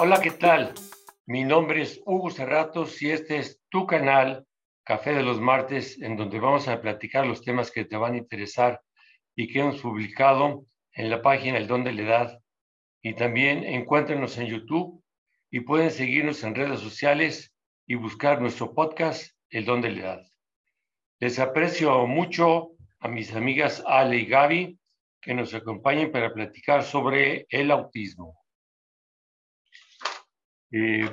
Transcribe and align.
Hola, 0.00 0.20
¿qué 0.22 0.30
tal? 0.30 0.74
Mi 1.26 1.42
nombre 1.42 1.82
es 1.82 2.00
Hugo 2.06 2.30
Cerratos 2.30 3.02
y 3.02 3.10
este 3.10 3.38
es 3.38 3.60
tu 3.68 3.84
canal 3.84 4.46
Café 4.84 5.12
de 5.12 5.24
los 5.24 5.40
Martes, 5.40 6.00
en 6.00 6.16
donde 6.16 6.38
vamos 6.38 6.68
a 6.68 6.80
platicar 6.80 7.26
los 7.26 7.42
temas 7.42 7.72
que 7.72 7.84
te 7.84 7.96
van 7.96 8.14
a 8.14 8.18
interesar 8.18 8.80
y 9.34 9.48
que 9.48 9.58
hemos 9.58 9.80
publicado 9.80 10.66
en 10.92 11.10
la 11.10 11.20
página 11.20 11.58
El 11.58 11.66
Don 11.66 11.82
de 11.82 11.94
la 11.94 12.02
Edad. 12.02 12.40
Y 13.02 13.14
también 13.14 13.64
encuéntrenos 13.64 14.38
en 14.38 14.46
YouTube 14.46 15.02
y 15.50 15.60
pueden 15.60 15.90
seguirnos 15.90 16.44
en 16.44 16.54
redes 16.54 16.78
sociales 16.78 17.52
y 17.84 17.96
buscar 17.96 18.40
nuestro 18.40 18.72
podcast 18.74 19.32
El 19.50 19.64
Don 19.64 19.80
de 19.80 19.90
la 19.90 19.98
Edad. 19.98 20.22
Les 21.18 21.40
aprecio 21.40 22.06
mucho 22.06 22.70
a 23.00 23.08
mis 23.08 23.34
amigas 23.34 23.82
Ale 23.84 24.18
y 24.18 24.26
Gaby 24.26 24.78
que 25.20 25.34
nos 25.34 25.52
acompañen 25.54 26.12
para 26.12 26.32
platicar 26.32 26.84
sobre 26.84 27.48
el 27.50 27.72
autismo. 27.72 28.37
Eh, 30.70 31.08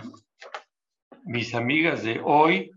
mis 1.23 1.55
amigas 1.55 2.03
de 2.03 2.19
hoy 2.21 2.71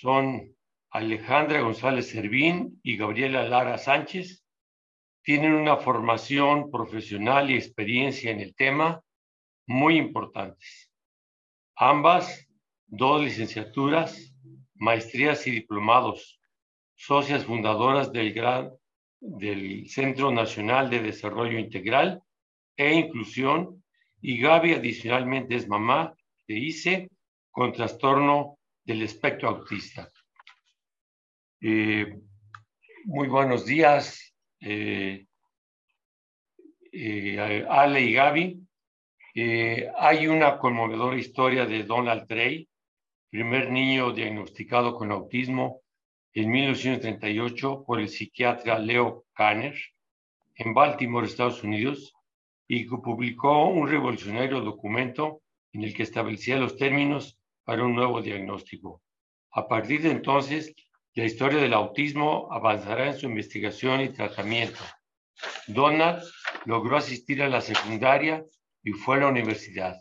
son 0.00 0.56
Alejandra 0.90 1.60
González 1.60 2.08
Servín 2.08 2.80
y 2.82 2.96
Gabriela 2.96 3.42
Lara 3.42 3.76
Sánchez. 3.76 4.42
Tienen 5.22 5.52
una 5.52 5.76
formación 5.76 6.70
profesional 6.70 7.50
y 7.50 7.56
experiencia 7.56 8.30
en 8.30 8.40
el 8.40 8.54
tema 8.54 9.02
muy 9.66 9.98
importantes. 9.98 10.90
Ambas, 11.76 12.48
dos 12.86 13.22
licenciaturas, 13.22 14.34
maestrías 14.74 15.46
y 15.46 15.50
diplomados, 15.50 16.40
socias 16.94 17.44
fundadoras 17.44 18.12
del, 18.12 18.32
gran, 18.32 18.72
del 19.20 19.88
Centro 19.90 20.30
Nacional 20.30 20.88
de 20.88 21.00
Desarrollo 21.00 21.58
Integral 21.58 22.22
e 22.76 22.94
Inclusión 22.94 23.81
y 24.22 24.38
Gaby 24.38 24.74
adicionalmente 24.74 25.56
es 25.56 25.68
mamá 25.68 26.14
de 26.46 26.54
ICE 26.54 27.08
con 27.50 27.72
trastorno 27.72 28.58
del 28.84 29.02
espectro 29.02 29.48
autista. 29.48 30.08
Eh, 31.60 32.18
muy 33.04 33.26
buenos 33.26 33.66
días, 33.66 34.32
eh, 34.60 35.26
eh, 36.92 37.66
Ale 37.68 38.00
y 38.00 38.12
Gaby. 38.12 38.58
hay 39.98 40.26
una 40.28 40.58
conmovedora 40.58 41.16
historia 41.18 41.66
de 41.66 41.82
Donald 41.82 42.28
Trey, 42.28 42.68
primer 43.28 43.70
niño 43.70 44.12
diagnosticado 44.12 44.94
con 44.94 45.10
autismo 45.10 45.80
en 46.32 46.50
1938 46.50 47.84
por 47.84 47.98
el 47.98 48.08
psiquiatra 48.08 48.78
Leo 48.78 49.24
Kanner 49.32 49.74
en 50.54 50.74
Baltimore, 50.74 51.26
Estados 51.26 51.64
Unidos, 51.64 52.14
y 52.68 52.84
publicó 52.84 53.68
un 53.68 53.88
revolucionario 53.88 54.60
documento 54.60 55.42
en 55.72 55.84
el 55.84 55.94
que 55.94 56.02
establecía 56.02 56.56
los 56.56 56.76
términos 56.76 57.38
para 57.64 57.84
un 57.84 57.94
nuevo 57.94 58.20
diagnóstico. 58.20 59.02
A 59.52 59.68
partir 59.68 60.02
de 60.02 60.10
entonces, 60.10 60.74
la 61.14 61.24
historia 61.24 61.60
del 61.60 61.74
autismo 61.74 62.48
avanzará 62.50 63.08
en 63.08 63.18
su 63.18 63.26
investigación 63.26 64.00
y 64.00 64.08
tratamiento. 64.08 64.80
Donald 65.66 66.22
logró 66.64 66.96
asistir 66.96 67.42
a 67.42 67.48
la 67.48 67.60
secundaria 67.60 68.44
y 68.82 68.92
fue 68.92 69.16
a 69.16 69.20
la 69.20 69.28
universidad. 69.28 69.96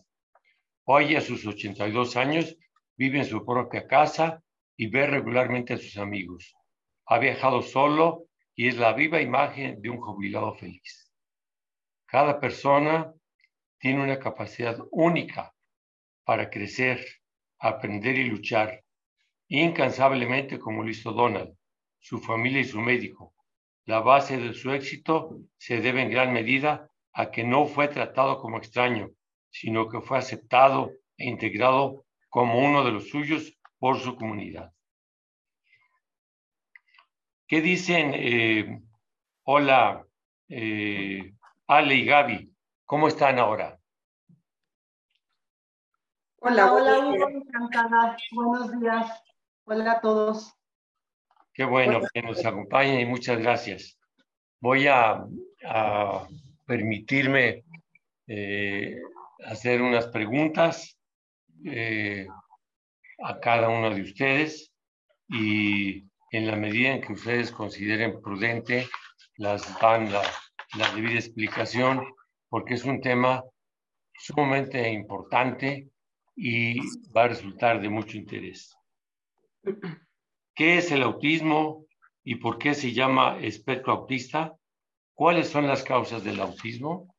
Hoy, 0.86 1.16
a 1.16 1.22
sus 1.22 1.46
82 1.46 2.16
años, 2.16 2.58
vive 2.96 3.20
en 3.20 3.26
su 3.26 3.46
propia 3.46 3.88
casa 3.88 4.42
y 4.78 4.88
ve 4.88 5.06
regularmente 5.08 5.74
a 5.74 5.78
sus 5.78 5.98
amigos. 5.98 6.56
Ha 7.06 7.20
viajado 7.20 7.62
solo 7.62 8.26
y 8.56 8.68
es 8.68 8.78
la 8.78 8.94
viva 8.94 9.22
imagen 9.22 9.82
de 9.82 9.90
un 9.90 10.00
jubilado 10.00 10.54
feliz. 10.56 11.11
Cada 12.12 12.42
persona 12.42 13.14
tiene 13.80 14.04
una 14.04 14.20
capacidad 14.20 14.78
única 14.92 15.54
para 16.26 16.50
crecer, 16.50 17.00
aprender 17.58 18.18
y 18.18 18.26
luchar 18.26 18.84
incansablemente 19.48 20.60
como 20.60 20.84
lo 20.84 20.90
hizo 20.90 21.14
Donald, 21.14 21.56
su 22.00 22.20
familia 22.20 22.60
y 22.60 22.66
su 22.66 22.82
médico. 22.82 23.34
La 23.86 24.02
base 24.02 24.38
de 24.38 24.54
su 24.54 24.74
éxito 24.74 25.40
se 25.58 25.80
debe 25.80 26.02
en 26.02 26.12
gran 26.12 26.34
medida 26.34 26.92
a 27.14 27.32
que 27.32 27.46
no 27.46 27.66
fue 27.66 27.88
tratado 27.88 28.42
como 28.42 28.58
extraño, 28.58 29.12
sino 29.50 29.88
que 29.88 30.02
fue 30.02 30.18
aceptado 30.18 30.92
e 31.16 31.30
integrado 31.30 32.06
como 32.28 32.60
uno 32.60 32.84
de 32.84 32.92
los 32.92 33.08
suyos 33.08 33.58
por 33.80 33.98
su 33.98 34.18
comunidad. 34.18 34.74
¿Qué 37.48 37.62
dicen? 37.62 38.12
Eh, 38.16 38.82
hola, 39.44 40.06
eh, 40.50 41.36
Ale 41.74 41.96
y 41.96 42.04
Gaby, 42.04 42.54
¿cómo 42.84 43.08
están 43.08 43.40
ahora? 43.40 43.80
Hola, 46.42 46.74
hola, 46.74 47.00
Hugo, 47.00 47.30
encantada. 47.30 48.18
Buenos 48.34 48.78
días. 48.78 49.24
Hola 49.64 49.94
a 49.94 50.02
todos. 50.02 50.54
Qué 51.54 51.64
bueno 51.64 52.02
que 52.14 52.24
nos 52.24 52.46
acompañen 52.46 53.00
y 53.00 53.06
muchas 53.06 53.40
gracias. 53.40 53.98
Voy 54.60 54.88
a, 54.88 55.24
permitirme 56.66 57.64
eh, 58.28 58.98
hacer 59.46 59.82
unas 59.82 60.08
preguntas 60.08 61.00
eh, 61.64 62.28
a 63.24 63.40
cada 63.40 63.70
uno 63.70 63.92
de 63.92 64.02
ustedes 64.02 64.74
y 65.30 66.04
en 66.32 66.48
la 66.48 66.58
medida 66.58 66.90
en 66.90 67.00
que 67.00 67.14
ustedes 67.14 67.50
consideren 67.50 68.22
prudente, 68.22 68.90
las 69.38 69.80
van 69.80 70.14
a 70.14 70.22
la 70.78 70.94
debida 70.94 71.16
explicación 71.16 72.06
porque 72.50 72.76
es 72.76 72.84
un 72.84 73.02
tema 73.02 73.44
sumamente 74.14 74.90
importante 74.92 75.90
y 76.36 76.80
va 77.16 77.24
a 77.24 77.30
resultar 77.30 77.82
de 77.82 77.90
mucho 77.90 78.18
interés. 78.18 78.76
¿Qué 80.56 80.78
es 80.78 80.92
el 80.92 81.04
autismo 81.04 81.86
y 82.24 82.36
por 82.36 82.58
qué 82.58 82.74
se 82.74 82.94
llama 82.94 83.40
espectro 83.40 83.94
autista? 83.94 84.56
¿Cuáles 85.14 85.50
son 85.50 85.68
las 85.68 85.84
causas 85.84 86.24
del 86.24 86.40
autismo? 86.40 87.16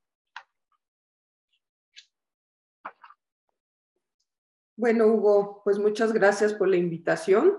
Bueno, 4.77 5.07
Hugo, 5.07 5.61
pues 5.65 5.79
muchas 5.79 6.13
gracias 6.13 6.55
por 6.55 6.69
la 6.69 6.77
invitación. 6.77 7.59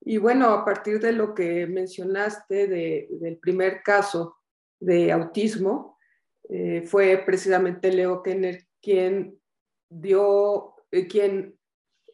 Y 0.00 0.18
bueno, 0.18 0.50
a 0.50 0.64
partir 0.64 1.00
de 1.00 1.12
lo 1.12 1.34
que 1.34 1.66
mencionaste 1.66 2.66
del 2.66 3.38
primer 3.38 3.82
caso 3.82 4.37
de 4.80 5.12
autismo, 5.12 5.98
eh, 6.48 6.82
fue 6.86 7.22
precisamente 7.24 7.92
Leo 7.92 8.22
Kenner 8.22 8.66
quien 8.80 9.38
dio, 9.90 10.74
eh, 10.90 11.06
quien, 11.06 11.58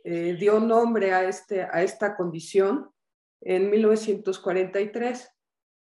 eh, 0.02 0.36
dio 0.38 0.60
nombre 0.60 1.12
a, 1.12 1.24
este, 1.28 1.62
a 1.62 1.82
esta 1.82 2.16
condición 2.16 2.91
en 3.41 3.70
1943. 3.70 5.30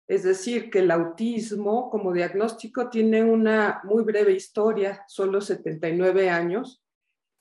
Es 0.08 0.24
decir, 0.24 0.70
que 0.70 0.80
el 0.80 0.92
autismo 0.92 1.90
como 1.90 2.12
diagnóstico 2.12 2.90
tiene 2.90 3.24
una 3.24 3.82
muy 3.86 4.04
breve 4.04 4.34
historia, 4.34 5.04
solo 5.08 5.40
79 5.40 6.30
años, 6.30 6.84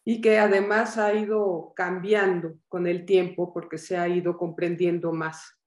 y 0.05 0.21
que 0.21 0.39
además 0.39 0.99
ha 0.99 1.13
ido 1.15 1.73
cambiando 1.75 2.55
con 2.69 2.87
el 2.87 3.05
tiempo 3.05 3.53
porque 3.53 3.79
se 3.79 3.97
ha 3.97 4.09
ido 4.09 4.37
comprendiendo 4.37 5.13
más. 5.13 5.59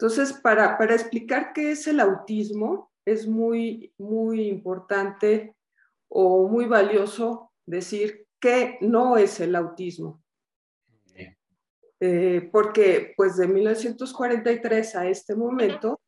Entonces, 0.00 0.32
para, 0.32 0.78
para 0.78 0.94
explicar 0.94 1.52
qué 1.52 1.72
es 1.72 1.88
el 1.88 1.98
autismo, 1.98 2.92
es 3.04 3.26
muy, 3.26 3.92
muy 3.98 4.46
importante 4.46 5.56
o 6.08 6.46
muy 6.46 6.66
valioso 6.66 7.52
decir 7.66 8.26
qué 8.40 8.78
no 8.80 9.16
es 9.16 9.40
el 9.40 9.56
autismo. 9.56 10.22
Eh, 12.00 12.48
porque 12.52 13.12
pues 13.16 13.36
de 13.36 13.48
1943 13.48 14.94
a 14.94 15.08
este 15.08 15.34
momento 15.34 16.00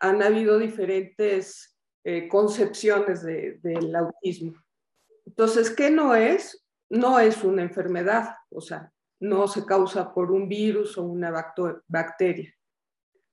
han 0.00 0.22
habido 0.22 0.58
diferentes 0.58 1.76
eh, 2.04 2.28
concepciones 2.28 3.22
del 3.24 3.94
autismo. 3.94 4.54
Entonces, 5.26 5.68
¿qué 5.68 5.90
no 5.90 6.14
es? 6.14 6.64
No 6.88 7.18
es 7.18 7.44
una 7.44 7.60
enfermedad, 7.60 8.36
o 8.48 8.62
sea, 8.62 8.90
no 9.20 9.46
se 9.48 9.66
causa 9.66 10.14
por 10.14 10.32
un 10.32 10.48
virus 10.48 10.96
o 10.96 11.02
una 11.02 11.30
bacteria. 11.86 12.54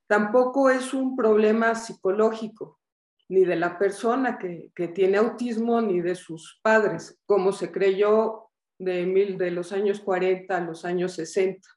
Tampoco 0.08 0.70
es 0.70 0.94
un 0.94 1.16
problema 1.16 1.74
psicológico, 1.76 2.80
ni 3.28 3.44
de 3.44 3.56
la 3.56 3.80
persona 3.80 4.38
que, 4.38 4.72
tiene 4.90 5.18
autismo, 5.18 5.82
ni 5.82 6.02
de 6.02 6.16
sus 6.16 6.60
padres, 6.62 7.20
como 7.26 7.52
se 7.52 7.72
creyó 7.72 8.50
de, 8.78 9.06
mil, 9.06 9.38
de 9.38 9.52
los 9.52 9.72
años 9.72 10.00
40 10.00 10.56
a 10.56 10.62
los 10.62 10.86
años 10.86 11.14
60. 11.14 11.68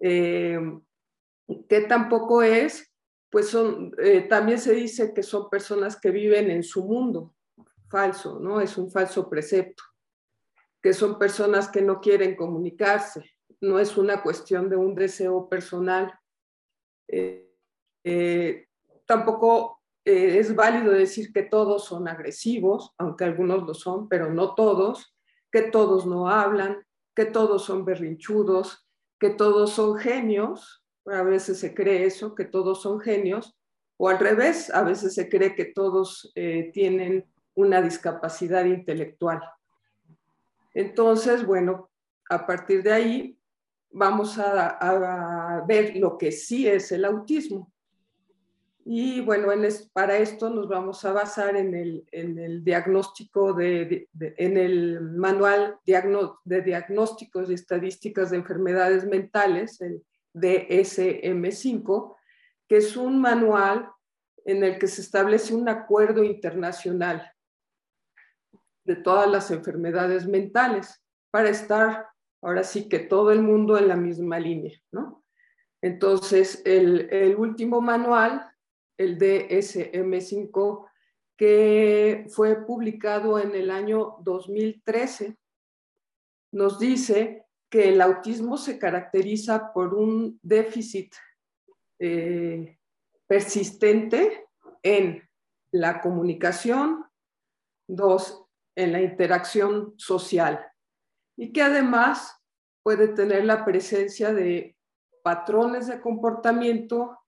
Eh, 0.00 0.58
que 1.68 1.80
tampoco 1.82 2.42
es, 2.42 2.92
pues 3.30 3.48
son, 3.48 3.92
eh, 4.02 4.22
también 4.22 4.58
se 4.58 4.74
dice 4.74 5.14
que 5.14 5.22
son 5.22 5.48
personas 5.48 5.98
que 6.00 6.10
viven 6.10 6.50
en 6.50 6.64
su 6.64 6.84
mundo, 6.84 7.34
falso, 7.88 8.40
¿no? 8.40 8.60
Es 8.60 8.76
un 8.76 8.90
falso 8.90 9.30
precepto, 9.30 9.84
que 10.82 10.92
son 10.92 11.18
personas 11.18 11.68
que 11.68 11.82
no 11.82 12.00
quieren 12.00 12.34
comunicarse, 12.34 13.24
no 13.60 13.78
es 13.78 13.96
una 13.96 14.22
cuestión 14.22 14.68
de 14.68 14.76
un 14.76 14.94
deseo 14.94 15.48
personal, 15.48 16.12
eh, 17.08 17.52
eh, 18.04 18.68
tampoco 19.04 19.80
eh, 20.04 20.38
es 20.38 20.54
válido 20.54 20.92
decir 20.92 21.32
que 21.32 21.42
todos 21.42 21.84
son 21.84 22.08
agresivos, 22.08 22.92
aunque 22.98 23.24
algunos 23.24 23.62
lo 23.64 23.74
son, 23.74 24.08
pero 24.08 24.32
no 24.32 24.54
todos, 24.54 25.14
que 25.50 25.62
todos 25.62 26.06
no 26.06 26.28
hablan, 26.28 26.84
que 27.14 27.24
todos 27.24 27.64
son 27.64 27.84
berrinchudos, 27.84 28.86
que 29.18 29.30
todos 29.30 29.72
son 29.72 29.96
genios, 29.98 30.84
a 31.06 31.22
veces 31.22 31.58
se 31.58 31.74
cree 31.74 32.04
eso, 32.04 32.34
que 32.34 32.44
todos 32.44 32.82
son 32.82 33.00
genios, 33.00 33.56
o 33.96 34.08
al 34.08 34.18
revés, 34.18 34.72
a 34.74 34.82
veces 34.82 35.14
se 35.14 35.28
cree 35.28 35.54
que 35.54 35.64
todos 35.64 36.30
tienen 36.74 37.24
una 37.54 37.80
discapacidad 37.80 38.66
intelectual. 38.66 39.40
Entonces, 40.74 41.46
bueno, 41.46 41.88
a 42.28 42.46
partir 42.46 42.82
de 42.82 42.92
ahí 42.92 43.35
vamos 43.96 44.38
a, 44.38 45.64
ver 45.66 45.96
lo 45.96 46.18
que 46.18 46.30
sí 46.30 46.68
es 46.68 46.92
el 46.92 47.04
autismo. 47.04 47.72
Y 48.84 49.20
bueno, 49.22 49.48
para 49.92 50.18
esto 50.18 50.50
nos 50.50 50.68
vamos 50.68 51.04
a 51.04 51.12
basar 51.12 51.56
en 51.56 51.74
el, 51.74 52.62
diagnóstico, 52.62 53.58
en 53.58 54.56
el 54.56 55.00
manual 55.00 55.78
de 55.84 56.62
diagnósticos 56.62 57.50
y 57.50 57.54
estadísticas 57.54 58.30
de 58.30 58.36
enfermedades 58.36 59.06
mentales, 59.06 59.80
el 59.80 60.04
DSM5, 60.34 62.16
que 62.68 62.76
es 62.76 62.96
un 62.96 63.18
manual 63.18 63.88
en 64.44 64.62
el 64.62 64.78
que 64.78 64.88
se 64.88 65.00
establece 65.00 65.54
un 65.54 65.68
acuerdo 65.68 66.22
internacional 66.22 67.32
de 68.84 68.96
todas 68.96 69.28
las 69.28 69.50
enfermedades 69.50 70.28
mentales 70.28 71.02
para 71.30 71.48
estar 71.48 72.06
ahora 72.46 72.62
sí 72.62 72.88
que 72.88 73.00
todo 73.00 73.32
el 73.32 73.42
mundo 73.42 73.76
en 73.76 73.88
la 73.88 73.96
misma 73.96 74.38
línea, 74.38 74.80
¿no? 74.92 75.24
Entonces, 75.82 76.62
el, 76.64 77.34
último 77.36 77.80
manual, 77.80 78.48
el 78.96 79.18
DSM5, 79.18 80.86
que 81.36 82.26
fue 82.28 82.64
publicado 82.64 83.40
en 83.40 83.52
el 83.56 83.68
año 83.72 84.18
2013, 84.20 85.36
nos 86.52 86.78
dice 86.78 87.46
que 87.68 87.88
el 87.88 88.00
autismo 88.00 88.56
se 88.56 88.78
caracteriza 88.78 89.72
por 89.72 89.92
un 89.92 90.38
déficit 90.40 91.12
eh, 91.98 92.78
persistente 93.26 94.46
en 94.84 95.28
la 95.72 96.00
comunicación, 96.00 97.04
dos, 97.88 98.44
en 98.76 98.92
la 98.92 99.02
interacción 99.02 99.94
social 99.96 100.64
y 101.36 101.52
que 101.52 101.62
además 101.62 102.35
puede 102.86 103.08
tener 103.08 103.44
la 103.44 103.64
presencia 103.64 104.32
de 104.32 104.76
patrones 105.24 105.88
de 105.88 106.00
comportamiento, 106.00 107.18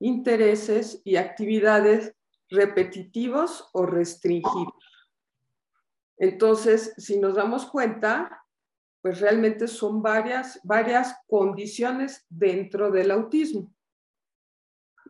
intereses 0.00 1.00
y 1.04 1.14
actividades 1.14 2.16
repetitivos 2.50 3.70
o 3.74 3.86
restringidos. 3.86 4.74
Entonces, 6.16 6.94
si 6.96 7.20
nos 7.20 7.36
damos 7.36 7.64
cuenta, 7.66 8.44
pues 9.02 9.20
realmente 9.20 9.68
son 9.68 10.02
varias, 10.02 10.58
varias 10.64 11.14
condiciones 11.28 12.26
dentro 12.28 12.90
del 12.90 13.12
autismo. 13.12 13.72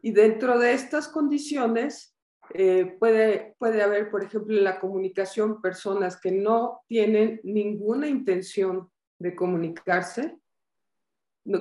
Y 0.03 0.13
dentro 0.13 0.59
de 0.59 0.75
estas 0.75 1.09
condiciones 1.09 2.15
eh, 2.53 2.95
puede, 3.01 3.57
puede 3.59 3.83
haber, 3.83 4.11
por 4.11 4.23
ejemplo, 4.23 4.55
en 4.55 4.65
la 4.65 4.79
comunicación 4.79 5.63
personas 5.63 6.21
que 6.21 6.31
no 6.31 6.83
tienen 6.89 7.41
ninguna 7.43 8.07
intención 8.07 8.91
de 9.19 9.35
comunicarse, 9.35 10.39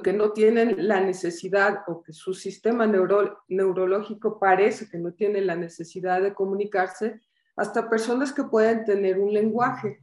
que 0.01 0.13
no 0.13 0.31
tienen 0.31 0.87
la 0.87 1.01
necesidad 1.01 1.83
o 1.87 2.01
que 2.01 2.13
su 2.13 2.33
sistema 2.33 2.87
neurológico 2.87 4.39
parece 4.39 4.89
que 4.89 4.97
no 4.97 5.13
tiene 5.13 5.41
la 5.41 5.55
necesidad 5.55 6.21
de 6.21 6.33
comunicarse, 6.33 7.19
hasta 7.55 7.89
personas 7.89 8.31
que 8.31 8.45
pueden 8.45 8.85
tener 8.85 9.19
un 9.19 9.33
lenguaje, 9.33 10.01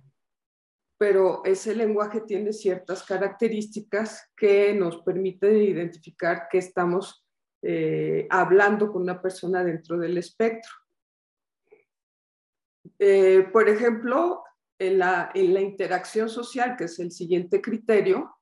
pero 0.98 1.42
ese 1.44 1.74
lenguaje 1.74 2.20
tiene 2.20 2.52
ciertas 2.52 3.02
características 3.02 4.30
que 4.36 4.74
nos 4.74 5.02
permiten 5.02 5.56
identificar 5.56 6.46
que 6.50 6.58
estamos 6.58 7.24
eh, 7.62 8.26
hablando 8.30 8.92
con 8.92 9.02
una 9.02 9.20
persona 9.20 9.64
dentro 9.64 9.98
del 9.98 10.18
espectro. 10.18 10.70
Eh, 12.98 13.48
por 13.50 13.66
ejemplo, 13.68 14.44
en 14.80 14.98
la, 14.98 15.30
interacción 15.34 16.30
social, 16.30 16.74
que 16.76 16.84
es 16.84 16.98
el 16.98 17.12
siguiente 17.12 17.60
criterio, 17.60 18.34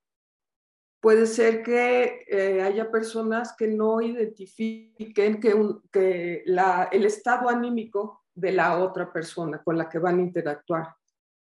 puede 1.00 1.26
ser 1.26 1.64
que 1.64 2.24
eh, 2.28 2.62
haya 2.62 2.90
personas 2.90 3.54
que 3.58 3.66
no 3.66 4.00
identifiquen 4.00 5.40
que, 5.40 6.44
el 6.92 7.04
estado 7.04 7.48
anímico 7.48 8.24
de 8.34 8.52
la 8.52 8.78
otra 8.78 9.12
persona 9.12 9.60
con 9.62 9.76
la 9.76 9.88
que 9.88 9.98
van 9.98 10.18
a 10.18 10.22
interactuar. 10.22 10.94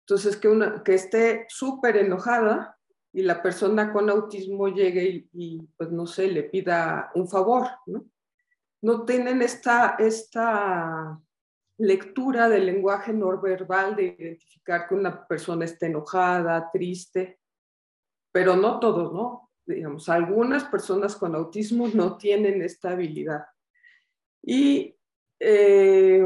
Entonces, 0.00 0.36
que, 0.36 0.48
una, 0.48 0.82
que 0.82 0.94
esté 0.94 1.46
súper 1.48 1.96
enojada 1.96 2.76
y 3.10 3.22
la 3.22 3.42
persona 3.42 3.90
con 3.90 4.10
autismo 4.10 4.68
llegue 4.68 5.26
y, 5.32 5.62
pues 5.78 5.90
no 5.90 6.06
sé, 6.06 6.28
le 6.28 6.42
pida 6.42 7.10
un 7.14 7.26
favor, 7.26 7.68
¿no? 7.86 8.04
No 8.82 9.06
tienen 9.06 9.40
esta, 9.40 9.96
esta 9.98 11.18
lectura 11.78 12.48
del 12.48 12.66
lenguaje 12.66 13.12
no 13.12 13.40
verbal 13.40 13.96
de 13.96 14.16
identificar 14.18 14.86
que 14.88 14.94
una 14.94 15.26
persona 15.26 15.64
está 15.64 15.86
enojada, 15.86 16.70
triste, 16.72 17.40
pero 18.32 18.56
no 18.56 18.78
todos, 18.78 19.12
¿no? 19.12 19.50
Digamos, 19.66 20.08
algunas 20.08 20.64
personas 20.64 21.16
con 21.16 21.34
autismo 21.34 21.88
no 21.88 22.16
tienen 22.16 22.62
esta 22.62 22.90
habilidad. 22.90 23.46
Y, 24.42 24.94
eh, 25.40 26.22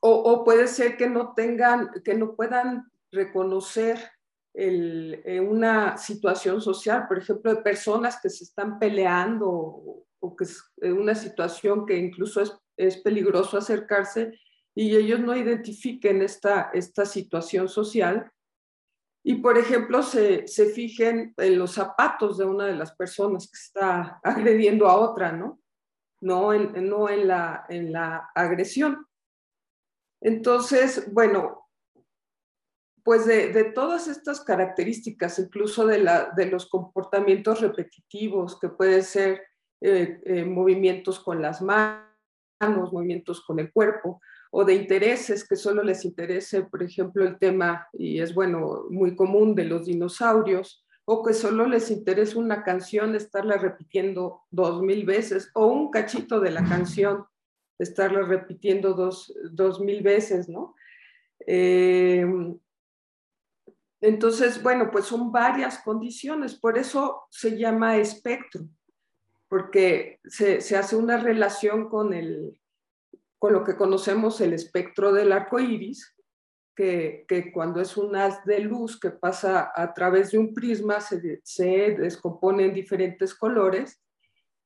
o, 0.00 0.44
puede 0.44 0.66
ser 0.66 0.96
que 0.96 1.08
no 1.08 1.32
tengan, 1.34 1.90
que 2.04 2.14
no 2.14 2.34
puedan 2.34 2.90
reconocer 3.10 3.98
eh, 4.54 5.40
una 5.40 5.96
situación 5.96 6.60
social, 6.60 7.06
por 7.08 7.18
ejemplo, 7.18 7.54
de 7.54 7.62
personas 7.62 8.20
que 8.20 8.30
se 8.30 8.44
están 8.44 8.78
peleando 8.78 9.48
o, 9.48 10.06
o 10.20 10.36
que 10.36 10.44
es 10.44 10.62
una 10.82 11.14
situación 11.14 11.86
que 11.86 11.96
incluso 11.96 12.40
es 12.40 12.52
es 12.76 12.98
peligroso 12.98 13.58
acercarse 13.58 14.38
y 14.74 14.96
ellos 14.96 15.20
no 15.20 15.36
identifiquen 15.36 16.22
esta, 16.22 16.70
esta 16.72 17.06
situación 17.06 17.68
social. 17.68 18.30
Y, 19.24 19.36
por 19.36 19.56
ejemplo, 19.56 20.02
se, 20.02 20.46
se 20.48 20.66
fijen 20.66 21.32
en 21.36 21.58
los 21.58 21.72
zapatos 21.72 22.36
de 22.36 22.44
una 22.44 22.66
de 22.66 22.74
las 22.74 22.94
personas 22.94 23.46
que 23.50 23.56
está 23.56 24.20
agrediendo 24.24 24.88
a 24.88 24.96
otra, 24.96 25.32
¿no? 25.32 25.60
No 26.20 26.52
en, 26.52 26.88
no 26.88 27.08
en, 27.08 27.28
la, 27.28 27.64
en 27.68 27.92
la 27.92 28.30
agresión. 28.34 29.06
Entonces, 30.20 31.12
bueno, 31.12 31.68
pues 33.02 33.26
de, 33.26 33.52
de, 33.52 33.64
todas 33.64 34.08
estas 34.08 34.40
características, 34.40 35.38
incluso 35.38 35.86
de, 35.86 35.98
la, 35.98 36.30
de 36.34 36.46
los 36.46 36.66
comportamientos 36.66 37.60
repetitivos, 37.60 38.58
que 38.58 38.70
pueden 38.70 39.02
ser 39.02 39.42
eh, 39.82 40.18
eh, 40.24 40.44
movimientos 40.46 41.20
con 41.20 41.42
las 41.42 41.60
manos, 41.60 42.03
movimientos 42.60 43.42
con 43.42 43.58
el 43.58 43.72
cuerpo, 43.72 44.20
o 44.50 44.64
de 44.64 44.74
intereses 44.74 45.46
que 45.46 45.56
solo 45.56 45.82
les 45.82 46.04
interese, 46.04 46.62
por 46.62 46.82
ejemplo, 46.82 47.24
el 47.24 47.38
tema, 47.38 47.88
y 47.92 48.20
es 48.20 48.34
bueno, 48.34 48.84
muy 48.90 49.16
común 49.16 49.54
de 49.54 49.64
los 49.64 49.86
dinosaurios, 49.86 50.84
o 51.04 51.22
que 51.22 51.34
solo 51.34 51.66
les 51.66 51.90
interese 51.90 52.38
una 52.38 52.62
canción, 52.62 53.14
estarla 53.14 53.56
repitiendo 53.56 54.42
dos 54.50 54.80
mil 54.82 55.04
veces, 55.04 55.50
o 55.54 55.66
un 55.66 55.90
cachito 55.90 56.40
de 56.40 56.50
la 56.50 56.64
canción, 56.64 57.26
estarla 57.78 58.22
repitiendo 58.22 58.94
dos, 58.94 59.34
dos 59.50 59.80
mil 59.80 60.02
veces, 60.02 60.48
¿no? 60.48 60.74
Eh, 61.46 62.24
entonces, 64.00 64.62
bueno, 64.62 64.90
pues 64.90 65.06
son 65.06 65.32
varias 65.32 65.78
condiciones, 65.78 66.54
por 66.54 66.78
eso 66.78 67.22
se 67.30 67.58
llama 67.58 67.96
espectro 67.96 68.66
porque 69.48 70.20
se, 70.24 70.58
hace 70.76 70.96
una 70.96 71.18
relación 71.18 71.88
con, 71.88 72.12
el, 72.12 72.60
con 73.38 73.52
lo 73.52 73.64
que 73.64 73.76
conocemos 73.76 74.40
el 74.40 74.52
espectro 74.52 75.12
del 75.12 75.32
arco 75.32 75.60
iris, 75.60 76.14
que, 76.74 77.24
cuando 77.52 77.80
es 77.80 77.96
un 77.96 78.16
haz 78.16 78.44
de 78.44 78.58
luz 78.58 78.98
que 78.98 79.10
pasa 79.10 79.70
a 79.74 79.94
través 79.94 80.32
de 80.32 80.38
un 80.38 80.52
prisma 80.52 81.00
se, 81.00 81.40
se 81.44 81.94
descompone 81.96 82.64
en 82.64 82.74
diferentes 82.74 83.32
colores. 83.32 84.02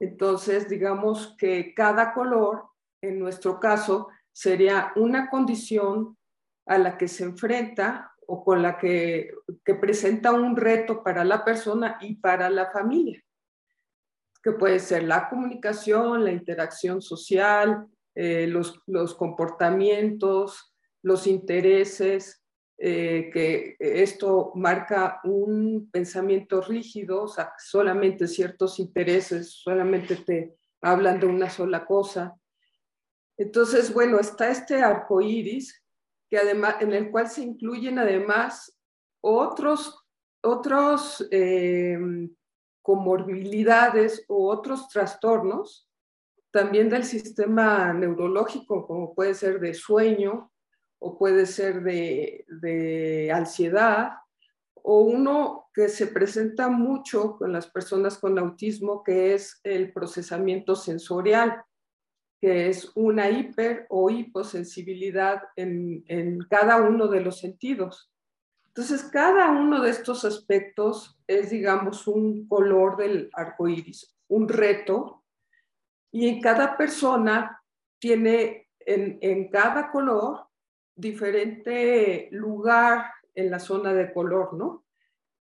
Entonces, 0.01 0.71
digamos 0.71 1.37
que 1.37 1.75
cada 1.75 2.15
color, 2.15 2.63
en 3.03 3.19
nuestro 3.19 3.61
caso, 3.61 4.09
sería 4.33 4.93
una 4.97 5.29
condición 5.29 6.17
a 6.67 6.79
la 6.79 6.97
que 6.97 7.09
se 7.09 7.25
enfrenta 7.25 8.15
o 8.27 8.43
con 8.43 8.63
la 8.63 8.79
que, 8.79 9.35
que 9.65 9.75
presenta 9.75 10.33
un 10.33 10.57
reto 10.57 11.03
para 11.03 11.25
la 11.25 11.45
persona 11.45 11.99
y 12.01 12.15
para 12.17 12.49
la 12.49 12.71
familia 12.71 13.23
que 14.43 14.53
puede 14.53 14.79
ser 14.79 15.05
la 15.05 15.29
comunicación, 15.29 16.25
la 16.25 16.33
interacción 16.33 17.03
social, 17.03 17.87
eh, 18.15 18.47
los, 18.47 18.81
los, 18.87 19.15
comportamientos, 19.15 20.75
los 21.03 21.27
intereses, 21.27 22.43
eh, 22.81 23.31
que 23.33 23.77
esto 23.79 24.53
marca 24.55 25.21
un 25.25 25.91
pensamiento 25.91 26.61
rígido, 26.61 27.25
o 27.25 27.29
sea, 27.29 27.53
solamente 27.59 28.29
ciertos 28.29 28.79
intereses, 28.79 29.51
solamente 29.53 30.17
te 30.17 30.57
hablan 30.81 31.19
de 31.19 31.27
una 31.27 31.51
sola 31.51 31.85
cosa. 31.85 32.37
Entonces, 33.37 33.93
bueno, 33.93 34.19
está 34.19 34.49
este 34.51 34.81
arco 34.81 35.21
iris, 35.21 35.83
que 36.31 36.39
además, 36.39 36.77
en 36.81 36.93
el 36.93 37.11
cual 37.11 37.29
se 37.29 37.43
incluyen 37.43 37.99
además 37.99 38.79
otros, 39.21 40.05
otros 40.43 41.27
eh, 41.31 41.99
comorbilidades 42.89 44.25
o 44.29 44.49
otros 44.49 44.89
trastornos, 44.89 45.91
también 46.51 46.89
del 46.89 47.05
sistema 47.05 47.93
neurológico, 47.93 48.87
como 48.87 49.15
puede 49.15 49.35
ser 49.35 49.61
de 49.61 49.75
sueño 49.75 50.51
o 50.99 51.19
puede 51.19 51.45
ser 51.45 51.83
de, 51.83 52.47
de 52.49 53.31
ansiedad, 53.31 54.13
o 54.75 55.03
uno 55.03 55.67
que 55.75 55.91
se 55.91 56.07
presenta 56.07 56.71
mucho 56.71 57.37
con 57.37 57.53
las 57.53 57.67
personas 57.67 58.17
con 58.17 58.39
autismo, 58.39 59.05
que 59.05 59.35
es 59.35 59.61
el 59.65 59.93
procesamiento 59.93 60.75
sensorial 60.75 61.63
que 62.41 62.69
es 62.69 62.91
una 62.95 63.29
hiper 63.29 63.85
o 63.91 64.09
hiposensibilidad 64.09 65.43
en, 65.57 66.05
en 66.07 66.39
cada 66.49 66.81
uno 66.81 67.09
de 67.09 67.21
los 67.21 67.39
sentidos. 67.39 68.11
Entonces, 68.79 69.11
cada 69.11 69.51
uno 69.51 69.83
de 69.83 69.91
estos 69.91 70.25
aspectos 70.25 71.19
es, 71.27 71.51
digamos, 71.51 72.07
un 72.07 72.47
color 72.47 72.97
del 72.97 73.29
arco 73.33 73.67
iris, 73.67 74.17
un 74.29 74.49
reto, 74.49 75.25
y 76.13 76.29
en 76.29 76.41
cada 76.41 76.77
persona 76.77 77.61
tiene 77.99 78.69
en, 78.79 79.49
cada 79.49 79.91
color 79.91 80.47
diferente 80.95 82.29
lugar 82.31 83.11
en 83.35 83.51
la 83.51 83.59
zona 83.59 83.93
de 83.93 84.13
color, 84.13 84.55
¿no? 84.55 84.67
O 84.67 84.85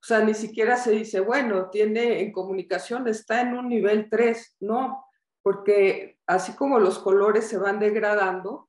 sea, 0.04 0.22
ni 0.22 0.34
siquiera 0.34 0.76
se 0.76 0.90
dice, 0.94 1.20
bueno, 1.20 1.70
tiene 1.70 2.22
en 2.22 2.32
comunicación, 2.32 3.08
está 3.08 3.42
en 3.42 3.54
un 3.54 3.70
nivel 3.70 4.10
3, 4.10 4.56
no, 4.62 5.06
porque 5.44 6.18
así 6.26 6.54
como 6.54 6.80
los 6.80 6.98
colores 6.98 7.48
se 7.48 7.60
van 7.60 7.78
degradando, 7.78 8.68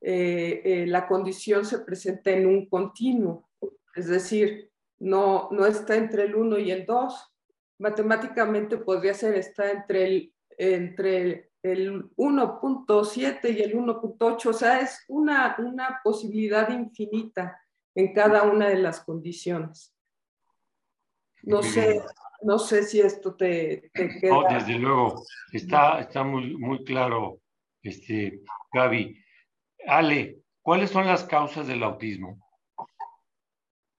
eh, 0.00 0.62
eh, 0.64 0.86
la 0.86 1.08
condición 1.08 1.64
se 1.64 1.80
presenta 1.80 2.30
en 2.30 2.46
un 2.46 2.68
continuo, 2.68 3.46
es 3.96 4.08
decir, 4.08 4.70
no, 4.98 5.48
no 5.50 5.66
está 5.66 5.96
entre 5.96 6.24
el 6.24 6.34
1 6.34 6.58
y 6.58 6.70
el 6.70 6.86
2. 6.86 7.34
Matemáticamente 7.78 8.78
podría 8.78 9.14
ser, 9.14 9.34
está 9.34 9.70
entre 9.70 10.04
el, 10.04 10.34
entre 10.58 11.50
el 11.62 12.10
1.7 12.16 13.56
y 13.56 13.62
el 13.62 13.74
1.8, 13.74 14.46
o 14.46 14.52
sea, 14.52 14.80
es 14.80 15.04
una, 15.08 15.56
una 15.58 16.00
posibilidad 16.04 16.68
infinita 16.70 17.60
en 17.94 18.12
cada 18.12 18.44
una 18.44 18.68
de 18.68 18.78
las 18.78 19.00
condiciones. 19.00 19.94
No 21.42 21.62
sé, 21.62 22.02
no 22.42 22.58
sé 22.58 22.82
si 22.82 23.00
esto 23.00 23.34
te, 23.34 23.90
queda. 23.92 24.54
desde 24.54 24.78
luego, 24.78 25.22
está, 25.52 26.00
está 26.00 26.22
muy, 26.24 26.56
muy 26.56 26.84
claro, 26.84 27.40
este, 27.82 28.42
Gaby. 28.72 29.22
Ale, 29.86 30.40
¿cuáles 30.62 30.90
son 30.90 31.06
las 31.06 31.24
causas 31.24 31.66
del 31.66 31.82
autismo? 31.82 32.45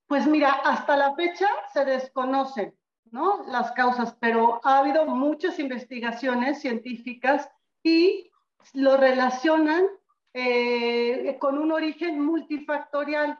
Pues 0.07 0.25
mira, 0.25 0.51
hasta 0.51 0.95
la 0.95 1.15
fecha 1.15 1.47
se 1.73 1.85
desconocen 1.85 2.73
¿no? 3.11 3.45
las 3.47 3.71
causas, 3.73 4.15
pero 4.19 4.61
ha 4.63 4.79
habido 4.79 5.05
muchas 5.05 5.59
investigaciones 5.59 6.61
científicas 6.61 7.49
y 7.83 8.31
lo 8.73 8.97
relacionan 8.97 9.85
eh, 10.33 11.37
con 11.39 11.57
un 11.57 11.71
origen 11.71 12.19
multifactorial. 12.19 13.37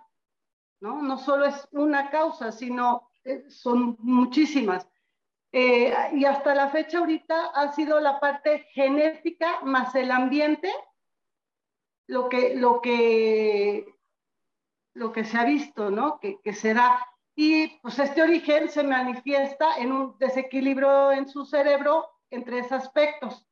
¿no? 0.79 1.01
no 1.01 1.17
solo 1.17 1.45
es 1.45 1.67
una 1.71 2.09
causa, 2.09 2.51
sino 2.51 3.09
eh, 3.23 3.45
son 3.49 3.97
muchísimas. 3.99 4.87
Eh, 5.51 5.93
y 6.13 6.25
hasta 6.25 6.53
la 6.53 6.69
fecha 6.69 6.99
ahorita 6.99 7.47
ha 7.55 7.71
sido 7.71 7.99
la 7.99 8.19
parte 8.19 8.67
genética 8.73 9.61
más 9.63 9.95
el 9.95 10.11
ambiente 10.11 10.69
lo 12.07 12.29
que, 12.29 12.55
lo 12.55 12.81
que, 12.81 13.96
lo 14.97 15.11
que 15.11 15.23
se 15.23 15.37
ha 15.37 15.43
visto, 15.43 15.89
¿no? 15.91 16.19
Que, 16.19 16.39
que 16.41 16.53
se 16.53 16.73
da. 16.73 17.05
Y 17.35 17.79
pues 17.81 17.99
este 17.99 18.23
origen 18.23 18.69
se 18.69 18.83
manifiesta 18.83 19.77
en 19.77 19.91
un 19.91 20.17
desequilibrio 20.17 21.11
en 21.11 21.27
su 21.27 21.45
cerebro 21.45 22.09
en 22.31 22.43
tres 22.43 22.71
aspectos. 22.71 23.45